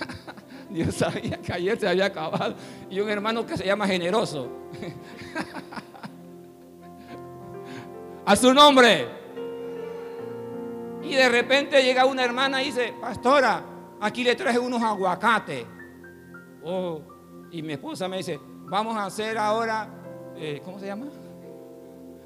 Dios 0.71 0.95
sabía 0.95 1.39
que 1.39 1.53
ayer 1.53 1.79
se 1.79 1.89
había 1.89 2.07
acabado. 2.07 2.55
Y 2.91 2.99
un 3.01 3.09
hermano 3.09 3.47
que 3.47 3.57
se 3.57 3.65
llama 3.65 3.87
generoso. 3.87 4.51
a 8.27 8.35
su 8.35 8.53
nombre. 8.53 9.07
Y 11.03 11.15
de 11.15 11.29
repente 11.29 11.83
llega 11.83 12.05
una 12.05 12.25
hermana 12.25 12.63
y 12.63 12.67
dice, 12.67 12.93
pastora, 13.01 13.63
aquí 14.01 14.25
le 14.25 14.35
traje 14.35 14.59
unos 14.59 14.83
aguacates. 14.83 15.67
Oh, 16.63 17.01
y 17.51 17.63
mi 17.63 17.75
esposa 17.75 18.09
me 18.09 18.19
dice, 18.19 18.41
vamos 18.43 18.97
a 18.97 19.07
hacer 19.07 19.39
ahora, 19.39 19.89
eh, 20.37 20.61
¿cómo 20.65 20.79
se 20.79 20.87
llama? 20.87 21.07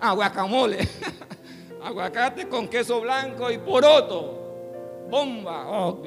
Ah, 0.01 0.13
guacamole. 0.13 0.89
Aguacate 1.83 2.49
con 2.49 2.69
queso 2.69 3.01
blanco 3.01 3.51
y 3.51 3.59
poroto. 3.59 5.07
Bomba. 5.11 5.67
Oh, 5.69 6.03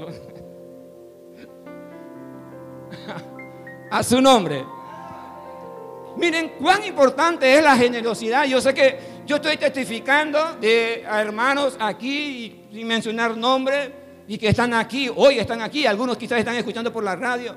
a 3.91 4.04
su 4.04 4.21
nombre. 4.21 4.65
Miren 6.17 6.54
cuán 6.60 6.84
importante 6.86 7.56
es 7.56 7.63
la 7.63 7.76
generosidad. 7.76 8.45
Yo 8.45 8.62
sé 8.62 8.73
que 8.73 8.99
yo 9.26 9.38
estoy 9.38 9.58
testificando 9.58 10.56
de 10.60 11.02
hermanos 11.02 11.76
aquí, 11.80 12.67
sin 12.71 12.88
mencionar 12.88 13.36
nombres, 13.36 13.89
y 14.27 14.38
que 14.38 14.49
están 14.49 14.73
aquí, 14.73 15.09
hoy 15.15 15.39
están 15.39 15.62
aquí, 15.62 15.86
algunos 15.86 16.17
quizás 16.17 16.39
están 16.39 16.55
escuchando 16.55 16.91
por 16.91 17.03
la 17.03 17.15
radio. 17.15 17.55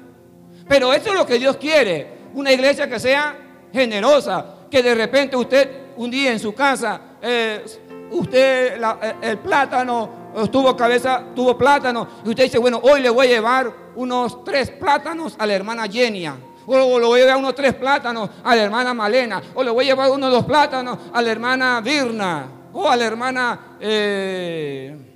Pero 0.69 0.93
esto 0.93 1.11
es 1.11 1.15
lo 1.15 1.27
que 1.27 1.39
Dios 1.39 1.57
quiere, 1.57 2.29
una 2.35 2.53
iglesia 2.53 2.89
que 2.89 2.99
sea 2.99 3.37
generosa, 3.73 4.67
que 4.71 4.83
de 4.83 4.95
repente 4.95 5.37
usted 5.37 5.87
un 5.97 6.11
día 6.11 6.33
en 6.33 6.41
su 6.41 6.55
casa, 6.55 7.01
eh, 7.23 7.65
usted 8.11 8.81
eh, 8.83 9.15
el 9.23 9.39
plátano 9.39 10.27
tuvo 10.51 10.77
cabeza, 10.77 11.25
tuvo 11.35 11.57
plátano, 11.57 12.07
y 12.25 12.29
usted 12.31 12.45
dice, 12.45 12.59
bueno, 12.59 12.81
hoy 12.83 13.01
le 13.01 13.09
voy 13.09 13.27
a 13.27 13.31
llevar 13.31 13.73
unos 13.95 14.45
tres 14.45 14.71
plátanos 14.71 15.35
a 15.39 15.47
la 15.47 15.55
hermana 15.55 15.87
Yenia. 15.87 16.37
O 16.67 16.77
le 16.77 17.07
voy 17.07 17.21
a 17.21 17.25
llevar 17.25 17.39
unos 17.39 17.55
tres 17.55 17.75
plátanos 17.75 18.29
a 18.43 18.57
la 18.57 18.63
hermana 18.63 18.93
Malena. 18.93 19.41
O 19.55 19.63
le 19.63 19.71
voy 19.71 19.85
a 19.85 19.89
llevar 19.89 20.11
unos 20.11 20.33
dos 20.33 20.45
plátanos 20.45 20.99
a 21.13 21.23
la 21.23 21.31
hermana 21.31 21.81
Virna. 21.81 22.49
O 22.73 22.91
a 22.91 22.97
la 22.97 23.05
hermana 23.05 23.77
eh, 23.81 25.16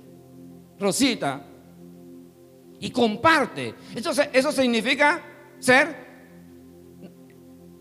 Rosita. 0.81 1.41
Y 2.79 2.89
comparte. 2.89 3.75
Eso, 3.95 4.11
eso 4.33 4.51
significa 4.51 5.21
ser, 5.59 5.95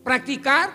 practicar 0.04 0.70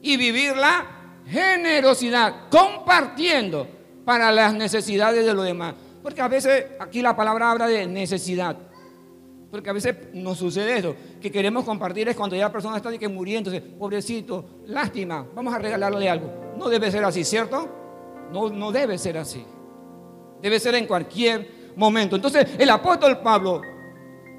y 0.00 0.16
vivir 0.16 0.56
la 0.56 0.86
generosidad. 1.26 2.48
Compartiendo 2.50 3.68
para 4.04 4.32
las 4.32 4.54
necesidades 4.54 5.24
de 5.24 5.34
los 5.34 5.44
demás. 5.44 5.74
Porque 6.02 6.22
a 6.22 6.28
veces 6.28 6.64
aquí 6.80 7.02
la 7.02 7.14
palabra 7.14 7.50
habla 7.50 7.66
de 7.66 7.86
necesidad. 7.86 8.56
Porque 9.50 9.68
a 9.68 9.72
veces 9.72 9.96
nos 10.14 10.38
sucede 10.38 10.78
eso, 10.78 10.94
que 11.20 11.30
queremos 11.30 11.64
compartir 11.64 12.08
es 12.08 12.16
cuando 12.16 12.36
ya 12.36 12.44
la 12.44 12.52
persona 12.52 12.76
está 12.76 12.88
de 12.88 13.00
que 13.00 13.08
muriendo, 13.08 13.50
entonces, 13.50 13.76
pobrecito, 13.76 14.62
lástima, 14.66 15.26
vamos 15.34 15.52
a 15.52 15.58
regalarle 15.58 16.08
algo. 16.08 16.54
No 16.56 16.68
debe 16.68 16.88
ser 16.90 17.04
así, 17.04 17.24
¿cierto? 17.24 17.68
No, 18.32 18.48
no 18.48 18.70
debe 18.70 18.96
ser 18.96 19.18
así. 19.18 19.44
Debe 20.42 20.58
ser 20.60 20.74
en 20.74 20.86
cualquier 20.86 21.72
momento. 21.76 22.16
Entonces, 22.16 22.46
el 22.58 22.70
apóstol 22.70 23.18
Pablo 23.18 23.62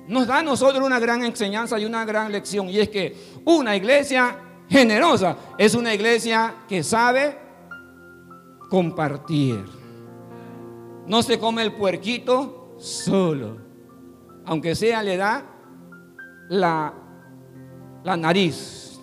nos 0.07 0.27
da 0.27 0.39
a 0.39 0.43
nosotros 0.43 0.85
una 0.85 0.99
gran 0.99 1.23
enseñanza 1.23 1.79
y 1.79 1.85
una 1.85 2.03
gran 2.05 2.31
lección, 2.31 2.69
y 2.69 2.79
es 2.79 2.89
que 2.89 3.15
una 3.45 3.75
iglesia 3.75 4.37
generosa 4.69 5.37
es 5.57 5.75
una 5.75 5.93
iglesia 5.93 6.55
que 6.67 6.83
sabe 6.83 7.37
compartir. 8.69 9.63
No 11.07 11.21
se 11.23 11.39
come 11.39 11.61
el 11.63 11.73
puerquito 11.73 12.75
solo 12.79 13.71
aunque 14.45 14.75
sea 14.75 15.03
le 15.03 15.17
da 15.17 15.45
la, 16.49 16.93
la 18.03 18.17
nariz 18.17 18.99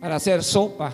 para 0.00 0.16
hacer 0.16 0.42
sopa. 0.42 0.92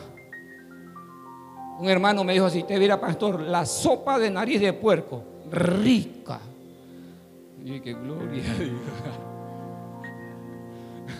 Un 1.78 1.88
hermano 1.88 2.22
me 2.24 2.32
dijo, 2.32 2.48
si 2.50 2.62
te 2.62 2.78
viera 2.78 3.00
pastor, 3.00 3.40
la 3.40 3.66
sopa 3.66 4.18
de 4.18 4.30
nariz 4.30 4.60
de 4.60 4.72
puerco, 4.72 5.22
rica. 5.50 6.40
Y 7.64 7.80
qué 7.80 7.94
gloria 7.94 8.42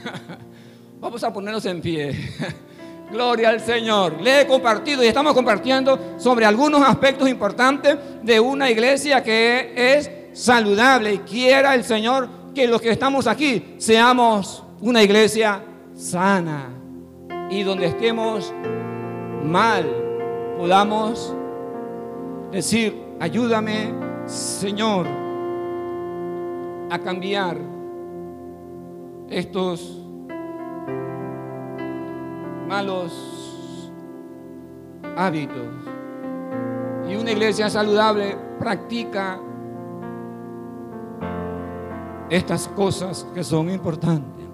Vamos 1.01 1.23
a 1.25 1.33
ponernos 1.33 1.65
en 1.67 1.81
pie. 1.81 2.17
Gloria 3.11 3.51
al 3.51 3.61
Señor. 3.61 4.21
Le 4.23 4.41
he 4.41 4.47
compartido 4.47 5.05
y 5.05 5.07
estamos 5.07 5.35
compartiendo 5.35 6.15
sobre 6.17 6.47
algunos 6.47 6.81
aspectos 6.83 7.29
importantes 7.29 7.99
de 8.23 8.41
una 8.41 8.71
iglesia 8.71 9.23
que 9.23 9.73
es 9.75 10.11
saludable. 10.33 11.15
Y 11.15 11.19
quiera 11.19 11.75
el 11.75 11.85
Señor 11.85 12.29
que 12.55 12.67
los 12.67 12.81
que 12.81 12.91
estamos 12.91 13.27
aquí 13.27 13.75
seamos 13.79 14.65
una 14.81 15.03
iglesia 15.03 15.63
sana. 15.95 16.71
Y 17.51 17.65
donde 17.65 17.87
estemos 17.87 18.53
mal, 19.45 20.02
podamos 20.63 21.35
decir, 22.53 23.17
ayúdame, 23.19 23.93
Señor, 24.27 25.09
a 26.89 26.99
cambiar 27.01 27.57
estos 29.29 30.07
malos 32.69 33.93
hábitos. 35.17 35.67
Y 37.09 37.17
una 37.17 37.33
iglesia 37.33 37.69
saludable 37.69 38.39
practica 38.61 39.41
estas 42.31 42.69
cosas 42.69 43.27
que 43.35 43.43
son 43.43 43.69
importantes. 43.69 44.47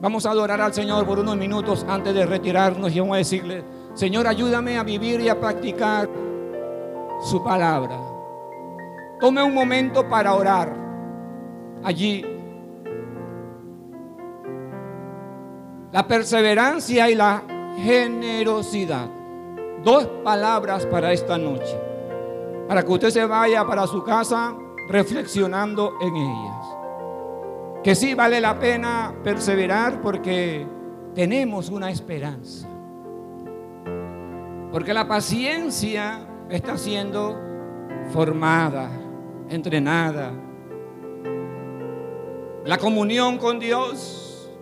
Vamos 0.00 0.24
a 0.24 0.30
adorar 0.30 0.62
al 0.62 0.72
Señor 0.72 1.04
por 1.04 1.18
unos 1.18 1.36
minutos 1.36 1.84
antes 1.86 2.14
de 2.14 2.24
retirarnos 2.24 2.90
y 2.90 3.00
vamos 3.00 3.16
a 3.16 3.18
decirle, 3.18 3.75
Señor, 3.96 4.28
ayúdame 4.28 4.78
a 4.78 4.84
vivir 4.84 5.20
y 5.20 5.28
a 5.28 5.40
practicar 5.40 6.08
su 7.20 7.42
palabra. 7.42 7.98
Tome 9.18 9.42
un 9.42 9.52
momento 9.52 10.08
para 10.08 10.34
orar 10.34 10.72
allí. 11.82 12.24
La 15.90 16.06
perseverancia 16.06 17.10
y 17.10 17.16
la 17.16 17.42
generosidad. 17.78 19.08
Dos 19.82 20.06
palabras 20.22 20.86
para 20.86 21.12
esta 21.12 21.36
noche. 21.36 21.76
Para 22.68 22.84
que 22.84 22.92
usted 22.92 23.10
se 23.10 23.26
vaya 23.26 23.66
para 23.66 23.88
su 23.88 24.04
casa 24.04 24.54
reflexionando 24.88 25.94
en 26.00 26.14
ellas 26.14 26.76
que 27.86 27.94
sí 27.94 28.14
vale 28.14 28.40
la 28.40 28.58
pena 28.58 29.14
perseverar 29.22 30.02
porque 30.02 30.66
tenemos 31.14 31.70
una 31.70 31.88
esperanza. 31.88 32.66
Porque 34.76 34.92
la 34.92 35.08
paciencia 35.08 36.20
está 36.50 36.76
siendo 36.76 37.34
formada, 38.10 38.90
entrenada. 39.48 40.30
La 42.62 42.76
comunión 42.76 43.38
con 43.38 43.58
Dios 43.58 44.52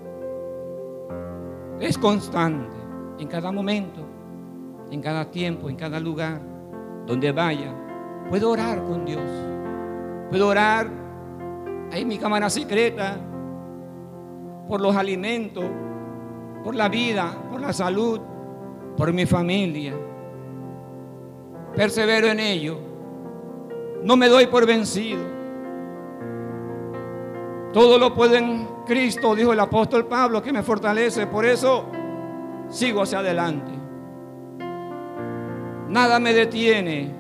es 1.81 1.99
constante 1.99 2.77
en 3.19 3.27
cada 3.27 3.51
momento, 3.51 4.07
en 4.93 5.03
cada 5.03 5.29
tiempo, 5.33 5.69
en 5.69 5.75
cada 5.75 5.99
lugar, 5.99 6.41
donde 7.09 7.33
vaya. 7.33 7.75
Puedo 8.31 8.53
orar 8.53 8.85
con 8.85 9.05
Dios. 9.05 9.29
Puedo 10.31 10.47
orar 10.47 10.89
ahí 11.91 12.05
mi 12.05 12.19
cámara 12.19 12.49
secreta, 12.51 13.17
por 14.69 14.81
los 14.81 14.95
alimentos, 14.95 15.65
por 16.63 16.77
la 16.77 16.89
vida, 16.89 17.37
por 17.51 17.61
la 17.61 17.73
salud, 17.73 18.21
por 18.97 19.13
mi 19.13 19.27
familia. 19.27 20.04
Persevero 21.77 22.29
en 22.29 22.41
ello. 22.41 22.79
No 24.03 24.17
me 24.17 24.29
doy 24.29 24.47
por 24.47 24.67
vencido. 24.67 25.23
Todo 27.73 27.99
lo 27.99 28.15
puedo 28.15 28.37
en 28.37 28.69
Cristo, 28.87 29.35
dijo 29.35 29.53
el 29.53 29.61
apóstol 29.61 30.07
Pablo, 30.07 30.43
que 30.43 30.53
me 30.53 30.63
fortalece. 30.63 31.27
Por 31.27 31.45
eso 31.45 31.87
sigo 32.69 33.03
hacia 33.03 33.19
adelante. 33.19 33.73
Nada 35.89 36.21
me 36.21 36.33
detiene. 36.33 37.13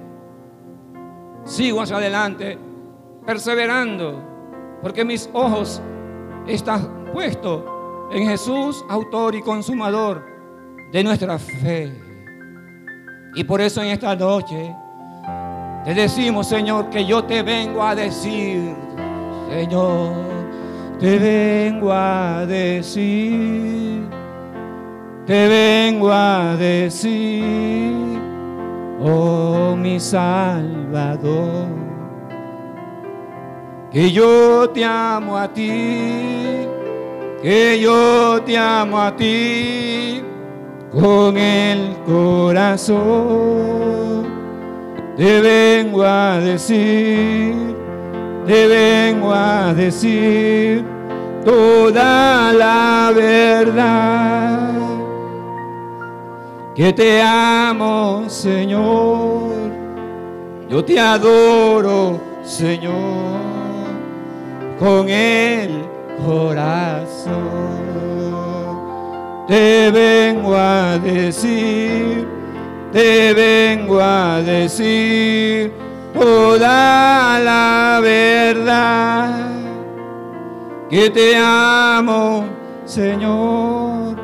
Sigo 1.44 1.82
hacia 1.82 1.96
adelante, 1.96 2.57
perseverando 3.26 4.34
porque 4.84 5.02
mis 5.02 5.30
ojos 5.32 5.80
están 6.46 7.07
puestos 7.11 7.62
en 8.12 8.28
Jesús, 8.28 8.84
autor 8.90 9.34
y 9.34 9.40
consumador 9.40 10.22
de 10.92 11.02
nuestra 11.02 11.38
fe. 11.38 12.03
Y 13.37 13.43
por 13.43 13.61
eso 13.61 13.82
en 13.82 13.89
esta 13.89 14.14
noche 14.14 14.74
te 15.85 15.93
decimos, 15.93 16.47
Señor, 16.47 16.89
que 16.89 17.05
yo 17.05 17.24
te 17.24 17.43
vengo 17.43 17.82
a 17.82 17.95
decir, 17.95 18.74
Señor, 19.51 20.12
te 21.01 21.18
vengo 21.18 21.93
a 21.93 22.47
decir, 22.47 24.09
te 25.26 25.49
vengo 25.49 26.12
a 26.12 26.57
decir 26.57 27.93
oh 29.03 29.74
mi 29.76 29.99
Salvador, 29.99 31.66
que 33.91 34.12
yo 34.12 34.70
te 34.70 34.85
amo 34.85 35.37
a 35.37 35.53
ti, 35.53 36.68
que 37.43 37.80
yo 37.82 38.41
te 38.45 38.57
amo 38.57 39.01
a 39.01 39.14
ti 39.16 40.22
con 40.95 41.36
el 41.36 41.97
corazón. 42.07 43.05
Te 45.16 45.40
vengo 45.40 46.03
a 46.03 46.38
decir, 46.40 47.55
te 48.47 48.66
vengo 48.66 49.32
a 49.32 49.72
decir 49.74 50.84
toda 51.45 52.53
la 52.53 53.12
verdad. 53.14 54.70
Que 56.74 56.92
te 56.92 57.22
amo, 57.22 58.24
Señor. 58.28 59.55
Yo 60.68 60.84
te 60.84 60.99
adoro, 60.99 62.18
Señor, 62.42 63.38
con 64.78 65.09
el 65.09 65.84
corazón. 66.26 67.84
Te 69.47 69.90
vengo 69.90 70.57
a 70.57 70.99
decir, 70.99 72.26
te 72.92 73.34
vengo 73.34 74.01
a 74.01 74.40
decir 74.40 75.70
toda 76.14 77.38
la 77.40 78.01
verdad 78.03 79.51
que 80.88 81.11
te 81.11 81.36
amo, 81.36 82.47
Señor, 82.86 84.16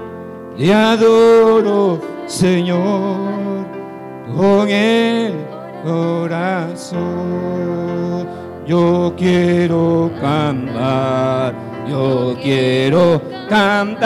te 0.56 0.72
adoro, 0.72 2.00
Señor, 2.26 3.66
con 4.34 4.68
el 4.70 5.34
corazón. 5.84 7.00
Yo 8.66 9.12
quiero 9.18 10.10
cantar, 10.20 11.54
yo 11.90 12.36
quiero 12.42 13.20
cantar 13.48 14.00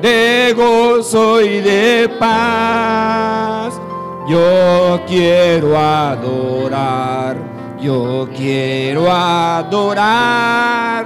de 0.00 0.54
gozo 0.54 1.40
y 1.40 1.60
de 1.60 2.08
paz. 2.20 3.80
Yo 4.28 5.00
quiero 5.08 5.76
adorar 5.76 7.52
yo 7.82 8.28
quiero 8.36 9.10
adorar 9.10 11.04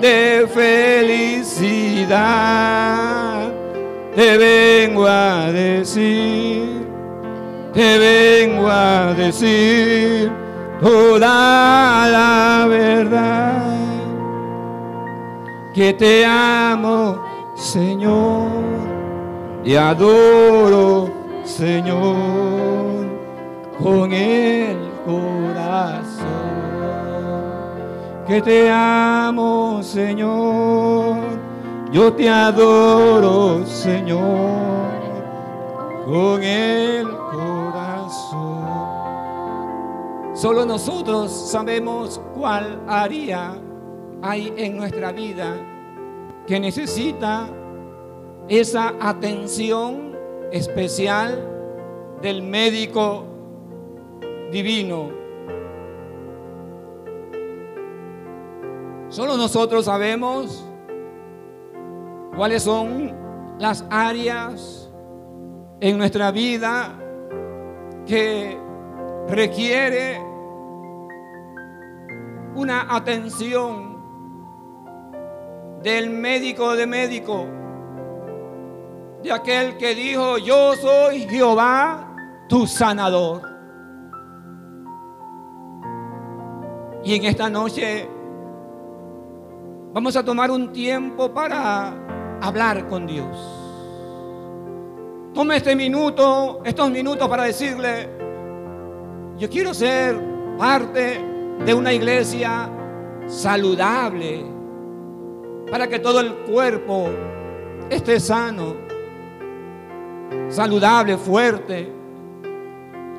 de 0.00 0.46
felicidad. 0.52 2.16
Te 4.14 4.36
vengo 4.36 5.06
a 5.06 5.52
decir, 5.52 6.84
te 7.72 7.98
vengo 7.98 8.68
a 8.68 9.14
decir 9.14 10.32
toda 10.80 12.08
la 12.08 12.66
verdad. 12.68 13.75
Que 15.76 15.92
te 15.92 16.24
amo, 16.24 17.18
Señor, 17.54 18.48
y 19.62 19.74
adoro, 19.74 21.10
Señor, 21.44 23.04
con 23.78 24.10
el 24.10 24.78
corazón 25.04 26.24
que 28.26 28.40
te 28.40 28.70
amo, 28.70 29.82
Señor. 29.82 31.18
Yo 31.92 32.10
te 32.14 32.30
adoro, 32.30 33.66
Señor, 33.66 34.22
con 36.06 36.42
el 36.42 37.06
corazón. 37.30 38.64
Solo 40.32 40.64
nosotros 40.64 41.30
sabemos 41.30 42.18
cuál 42.34 42.80
área 42.88 43.58
hay 44.26 44.52
en 44.56 44.76
nuestra 44.76 45.12
vida 45.12 45.56
que 46.46 46.58
necesita 46.58 47.48
esa 48.48 48.94
atención 49.00 50.16
especial 50.52 51.48
del 52.22 52.42
médico 52.42 53.24
divino. 54.50 55.10
Solo 59.08 59.36
nosotros 59.36 59.84
sabemos 59.84 60.66
cuáles 62.36 62.62
son 62.62 63.14
las 63.58 63.84
áreas 63.90 64.90
en 65.80 65.98
nuestra 65.98 66.30
vida 66.30 66.98
que 68.06 68.58
requiere 69.28 70.20
una 72.54 72.94
atención 72.94 73.95
del 75.86 76.10
médico 76.10 76.74
de 76.74 76.86
médico, 76.86 77.46
de 79.22 79.32
aquel 79.32 79.76
que 79.76 79.94
dijo, 79.94 80.36
yo 80.38 80.74
soy 80.74 81.20
Jehová, 81.28 82.16
tu 82.48 82.66
sanador. 82.66 83.42
Y 87.04 87.14
en 87.14 87.24
esta 87.24 87.48
noche 87.48 88.08
Vamos 89.96 90.14
a 90.14 90.22
tomar 90.22 90.50
un 90.50 90.74
tiempo 90.74 91.32
para 91.32 91.94
hablar 92.42 92.86
con 92.86 93.06
Dios. 93.06 93.34
Tome 95.32 95.56
este 95.56 95.74
minuto, 95.74 96.60
estos 96.66 96.90
minutos 96.90 97.26
para 97.26 97.44
decirle, 97.44 98.06
yo 99.38 99.48
quiero 99.48 99.72
ser 99.72 100.20
parte 100.58 101.18
de 101.64 101.72
una 101.72 101.94
iglesia 101.94 102.68
saludable, 103.26 104.44
para 105.70 105.88
que 105.88 105.98
todo 105.98 106.20
el 106.20 106.34
cuerpo 106.34 107.08
esté 107.90 108.20
sano, 108.20 108.76
saludable, 110.48 111.16
fuerte, 111.16 111.92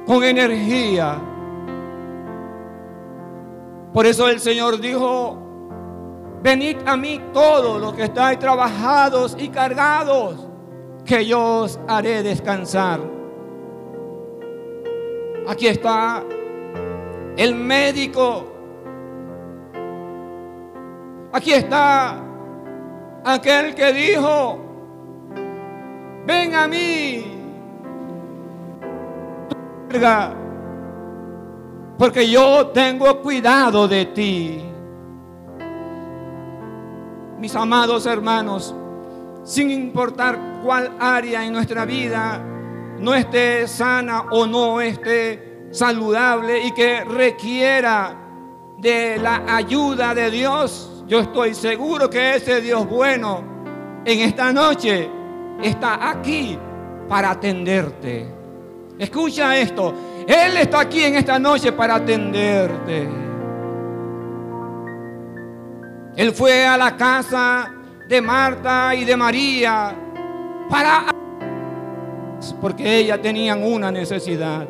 con 0.05 0.23
energía. 0.23 1.19
Por 3.93 4.05
eso 4.05 4.29
el 4.29 4.39
Señor 4.39 4.79
dijo, 4.79 5.47
Venid 6.41 6.77
a 6.85 6.95
mí 6.95 7.19
todos 7.33 7.81
los 7.81 7.93
que 7.93 8.03
estáis 8.03 8.37
trabajados 8.37 9.35
y 9.39 9.49
cargados, 9.49 10.47
que 11.03 11.25
yo 11.25 11.61
os 11.61 11.79
haré 11.87 12.21
descansar. 12.21 12.99
Aquí 15.47 15.67
está 15.67 16.23
el 17.35 17.55
médico. 17.55 18.45
Aquí 21.31 21.53
está 21.53 22.23
aquel 23.27 23.75
que 23.75 23.91
dijo, 23.91 24.57
ven 26.25 26.55
a 26.55 26.67
mí, 26.67 27.25
porque 31.97 32.29
yo 32.29 32.67
tengo 32.67 33.21
cuidado 33.21 33.87
de 33.87 34.05
ti. 34.05 34.63
Mis 37.39 37.55
amados 37.55 38.05
hermanos, 38.05 38.73
sin 39.43 39.71
importar 39.71 40.39
cuál 40.63 40.91
área 40.99 41.45
en 41.45 41.53
nuestra 41.53 41.85
vida 41.85 42.41
no 42.99 43.13
esté 43.13 43.67
sana 43.67 44.25
o 44.31 44.47
no 44.47 44.81
esté 44.81 45.67
saludable 45.71 46.65
y 46.65 46.71
que 46.71 47.03
requiera 47.03 48.15
de 48.77 49.17
la 49.17 49.43
ayuda 49.55 50.15
de 50.15 50.31
Dios, 50.31 50.96
yo 51.07 51.19
estoy 51.21 51.53
seguro 51.55 52.09
que 52.09 52.35
ese 52.35 52.61
Dios 52.61 52.87
bueno 52.87 54.01
en 54.03 54.19
esta 54.19 54.51
noche 54.51 55.09
está 55.63 56.09
aquí 56.09 56.57
para 57.07 57.31
atenderte. 57.31 58.27
Escucha 58.99 59.57
esto, 59.57 59.93
Él 60.27 60.57
está 60.57 60.81
aquí 60.81 61.03
en 61.03 61.15
esta 61.15 61.39
noche 61.39 61.71
para 61.71 61.95
atenderte. 61.95 63.07
Él 66.15 66.31
fue 66.33 66.65
a 66.65 66.77
la 66.77 66.97
casa 66.97 67.71
de 68.09 68.21
Marta 68.21 68.93
y 68.95 69.05
de 69.05 69.15
María 69.15 69.95
para 70.69 71.05
porque 72.59 72.97
ellas 72.97 73.21
tenían 73.21 73.63
una 73.63 73.91
necesidad. 73.91 74.67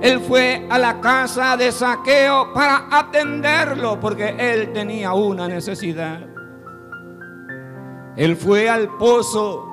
Él 0.00 0.20
fue 0.20 0.66
a 0.70 0.78
la 0.78 1.00
casa 1.00 1.56
de 1.56 1.72
Saqueo 1.72 2.52
para 2.52 2.86
atenderlo 2.90 3.98
porque 3.98 4.34
él 4.38 4.72
tenía 4.72 5.12
una 5.12 5.48
necesidad. 5.48 6.20
Él 8.16 8.36
fue 8.36 8.68
al 8.68 8.96
pozo 8.96 9.68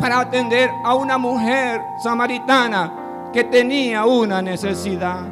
para 0.00 0.20
atender 0.20 0.70
a 0.84 0.94
una 0.94 1.18
mujer 1.18 1.80
samaritana 2.02 3.30
que 3.32 3.44
tenía 3.44 4.04
una 4.04 4.40
necesidad. 4.40 5.26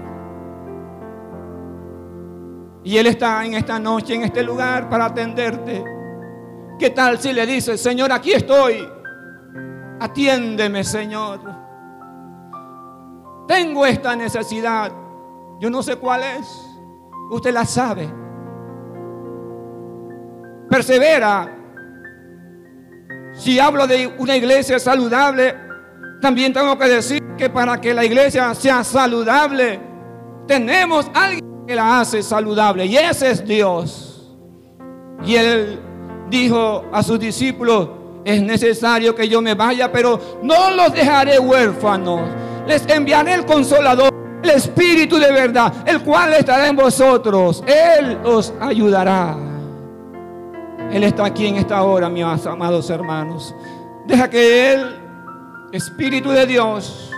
Y 2.84 2.96
Él 2.98 3.06
está 3.06 3.44
en 3.44 3.54
esta 3.54 3.78
noche, 3.78 4.14
en 4.14 4.22
este 4.22 4.42
lugar, 4.42 4.88
para 4.88 5.06
atenderte. 5.06 5.84
¿Qué 6.78 6.90
tal 6.90 7.18
si 7.18 7.32
le 7.32 7.46
dices, 7.46 7.80
Señor, 7.80 8.12
aquí 8.12 8.32
estoy? 8.32 8.88
Atiéndeme, 9.98 10.84
Señor. 10.84 11.40
Tengo 13.46 13.86
esta 13.86 14.16
necesidad. 14.16 14.92
Yo 15.60 15.70
no 15.70 15.82
sé 15.82 15.96
cuál 15.96 16.22
es. 16.22 16.46
Usted 17.30 17.52
la 17.52 17.64
sabe. 17.64 18.08
Persevera. 20.68 21.52
Si 23.34 23.58
hablo 23.58 23.86
de 23.86 24.06
una 24.18 24.36
iglesia 24.36 24.78
saludable, 24.78 25.54
también 26.20 26.52
tengo 26.52 26.78
que 26.78 26.88
decir 26.88 27.22
que 27.36 27.50
para 27.50 27.80
que 27.80 27.92
la 27.92 28.04
iglesia 28.04 28.54
sea 28.54 28.82
saludable, 28.82 29.78
tenemos 30.46 31.10
alguien 31.14 31.66
que 31.66 31.74
la 31.74 32.00
hace 32.00 32.22
saludable 32.22 32.86
y 32.86 32.96
ese 32.96 33.30
es 33.30 33.44
Dios. 33.44 34.34
Y 35.24 35.34
él 35.36 35.80
dijo 36.30 36.84
a 36.92 37.02
sus 37.02 37.18
discípulos, 37.18 37.88
es 38.24 38.42
necesario 38.42 39.14
que 39.14 39.28
yo 39.28 39.40
me 39.40 39.54
vaya, 39.54 39.92
pero 39.92 40.18
no 40.42 40.70
los 40.70 40.92
dejaré 40.92 41.38
huérfanos. 41.38 42.45
Les 42.66 42.86
enviaré 42.88 43.34
el 43.34 43.46
consolador, 43.46 44.12
el 44.42 44.50
Espíritu 44.50 45.18
de 45.18 45.32
verdad, 45.32 45.72
el 45.86 46.02
cual 46.02 46.34
estará 46.34 46.68
en 46.68 46.76
vosotros. 46.76 47.62
Él 47.66 48.18
os 48.24 48.52
ayudará. 48.60 49.36
Él 50.90 51.04
está 51.04 51.26
aquí 51.26 51.46
en 51.46 51.56
esta 51.56 51.82
hora, 51.82 52.08
mis 52.08 52.24
amados 52.46 52.88
hermanos. 52.90 53.54
Deja 54.06 54.30
que 54.30 54.72
Él, 54.72 54.96
Espíritu 55.72 56.30
de 56.30 56.46
Dios, 56.46 57.10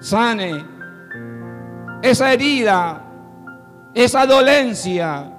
sane 0.00 0.64
esa 2.02 2.32
herida, 2.32 3.04
esa 3.94 4.26
dolencia, 4.26 5.32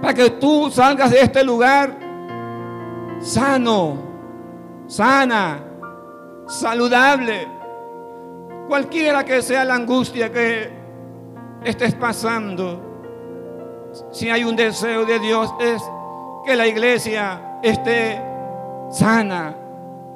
para 0.00 0.14
que 0.14 0.30
tú 0.30 0.70
salgas 0.70 1.10
de 1.10 1.20
este 1.20 1.44
lugar 1.44 1.96
sano, 3.20 3.98
sana, 4.86 5.60
saludable. 6.46 7.48
Cualquiera 8.68 9.24
que 9.24 9.42
sea 9.42 9.64
la 9.64 9.74
angustia 9.74 10.32
que 10.32 10.70
estés 11.64 11.94
pasando, 11.94 12.80
si 14.10 14.30
hay 14.30 14.44
un 14.44 14.56
deseo 14.56 15.04
de 15.04 15.18
Dios 15.18 15.52
es 15.60 15.82
que 16.44 16.56
la 16.56 16.66
iglesia 16.66 17.58
esté 17.62 18.20
sana, 18.90 19.56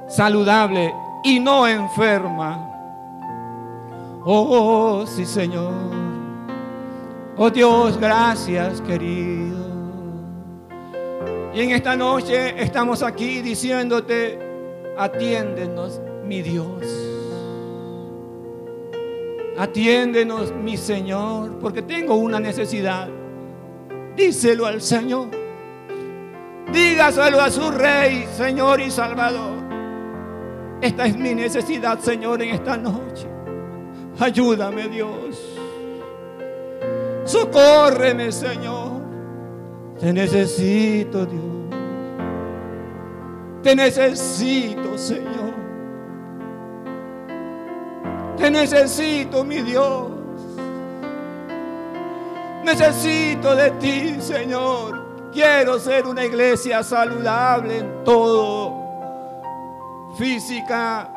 saludable 0.08 0.92
y 1.22 1.40
no 1.40 1.66
enferma. 1.66 2.62
Oh, 4.24 5.04
sí, 5.06 5.24
Señor. 5.24 5.72
Oh 7.36 7.50
Dios, 7.50 7.98
gracias, 7.98 8.80
querido. 8.80 9.56
Y 11.54 11.60
en 11.60 11.70
esta 11.70 11.96
noche 11.96 12.60
estamos 12.62 13.02
aquí 13.02 13.40
diciéndote, 13.40 14.38
atiéndenos, 14.98 16.00
mi 16.26 16.42
Dios. 16.42 16.82
Atiéndenos, 19.58 20.52
mi 20.52 20.76
Señor, 20.76 21.58
porque 21.60 21.82
tengo 21.82 22.16
una 22.16 22.38
necesidad. 22.38 23.08
Díselo 24.16 24.66
al 24.66 24.82
Señor. 24.82 25.28
Dígaselo 26.72 27.40
a 27.40 27.50
su 27.50 27.70
Rey, 27.70 28.26
Señor 28.36 28.80
y 28.80 28.90
Salvador. 28.90 29.64
Esta 30.80 31.06
es 31.06 31.16
mi 31.16 31.34
necesidad, 31.34 31.98
Señor, 32.00 32.42
en 32.42 32.50
esta 32.50 32.76
noche. 32.76 33.26
Ayúdame, 34.18 34.88
Dios. 34.88 35.58
Socórreme, 37.24 38.30
Señor. 38.30 39.00
Te 39.98 40.12
necesito, 40.12 41.24
Dios. 41.24 41.42
Te 43.62 43.74
necesito, 43.74 44.98
Señor. 44.98 45.35
Necesito, 48.50 49.44
mi 49.44 49.62
Dios. 49.62 50.08
Necesito 52.64 53.54
de 53.54 53.70
ti, 53.72 54.16
Señor. 54.20 55.30
Quiero 55.32 55.78
ser 55.78 56.06
una 56.06 56.24
iglesia 56.24 56.82
saludable 56.82 57.78
en 57.78 58.04
todo. 58.04 58.84
Física, 60.16 61.12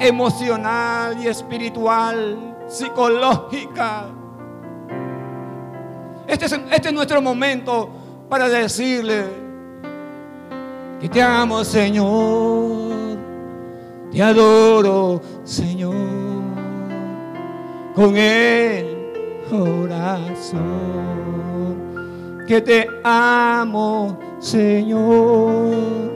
emocional 0.00 1.22
y 1.22 1.28
espiritual, 1.28 2.56
psicológica. 2.68 4.06
Este 6.26 6.46
es, 6.46 6.52
este 6.52 6.88
es 6.88 6.94
nuestro 6.94 7.22
momento 7.22 7.88
para 8.28 8.48
decirle 8.48 9.24
que 11.00 11.08
te 11.08 11.22
amo, 11.22 11.64
Señor. 11.64 13.18
Te 14.10 14.22
adoro, 14.22 15.20
Señor. 15.44 16.29
Con 18.00 18.16
el 18.16 18.86
corazón. 19.50 20.60
Que 22.46 22.62
te 22.62 22.86
amo, 23.04 24.18
Señor 24.38 26.10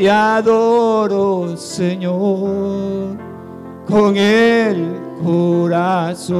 te 0.00 0.08
adoro, 0.08 1.56
Señor, 1.58 3.18
con 3.86 4.16
el 4.16 4.98
corazón. 5.22 6.30